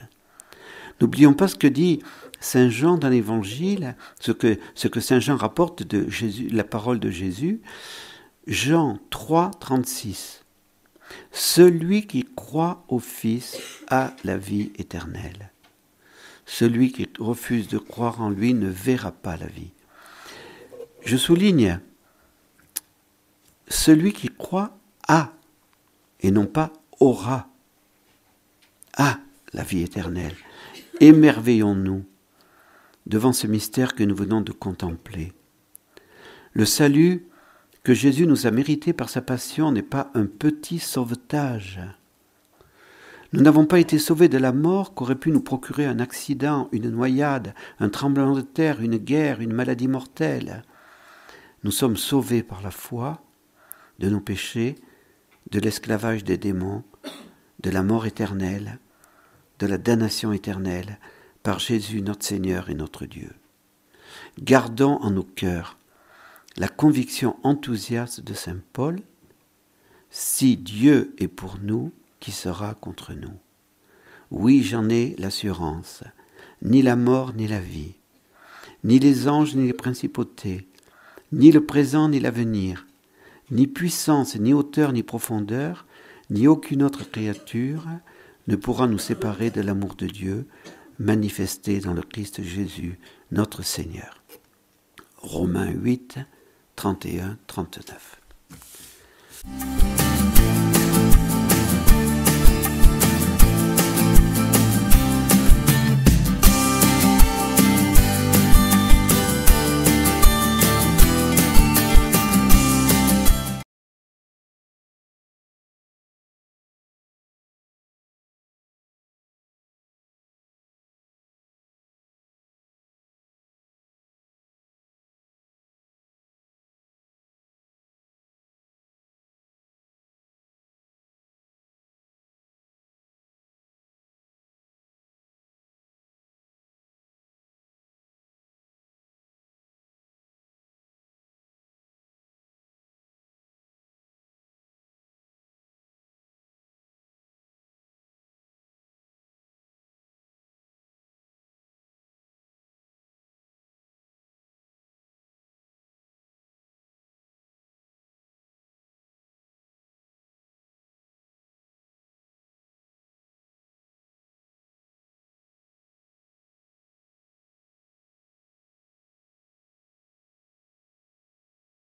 [1.01, 1.99] N'oublions pas ce que dit
[2.39, 6.07] Saint Jean dans l'Évangile, ce que, Saint Jean rapporte de
[6.51, 7.61] la parole de Jésus.
[8.47, 10.44] Jean 3, 36.
[11.31, 13.57] Celui qui croit au Fils
[13.89, 15.51] a la vie éternelle.
[16.45, 19.71] Celui qui refuse de croire en lui ne verra pas la vie.
[21.03, 21.79] Je souligne,
[23.67, 25.33] celui qui croit a
[26.21, 27.49] et non pas aura.
[28.97, 29.19] A
[29.53, 30.35] la vie éternelle.
[30.99, 32.05] Émerveillons-nous
[33.05, 35.33] devant ce mystère que nous venons de contempler.
[36.53, 37.27] Le salut
[37.85, 41.79] que Jésus nous a mérité par sa passion n'est pas un petit sauvetage.
[43.31, 46.89] Nous n'avons pas été sauvés de la mort qu'aurait pu nous procurer un accident, une
[46.89, 50.63] noyade, un tremblement de terre, une guerre, une maladie mortelle.
[51.63, 53.21] Nous sommes sauvés par la foi
[53.99, 54.77] de nos péchés
[55.51, 56.83] de l'esclavage des démons,
[57.61, 58.79] de la mort éternelle,
[59.59, 60.97] de la damnation éternelle,
[61.43, 63.29] par Jésus notre Seigneur et notre Dieu.
[64.41, 65.77] Gardons en nos cœurs
[66.57, 68.99] la conviction enthousiaste de Saint Paul,
[70.09, 73.33] si Dieu est pour nous, qui sera contre nous?
[74.31, 76.03] Oui, j'en ai l'assurance,
[76.61, 77.95] ni la mort ni la vie,
[78.83, 80.67] ni les anges ni les principautés,
[81.31, 82.87] ni le présent ni l'avenir,
[83.51, 85.85] ni puissance, ni hauteur, ni profondeur,
[86.29, 87.85] ni aucune autre créature
[88.47, 90.47] ne pourra nous séparer de l'amour de Dieu
[90.99, 92.97] manifesté dans le Christ Jésus,
[93.31, 94.23] notre Seigneur.
[95.17, 96.19] Romains 8,
[96.75, 98.15] 31, 39.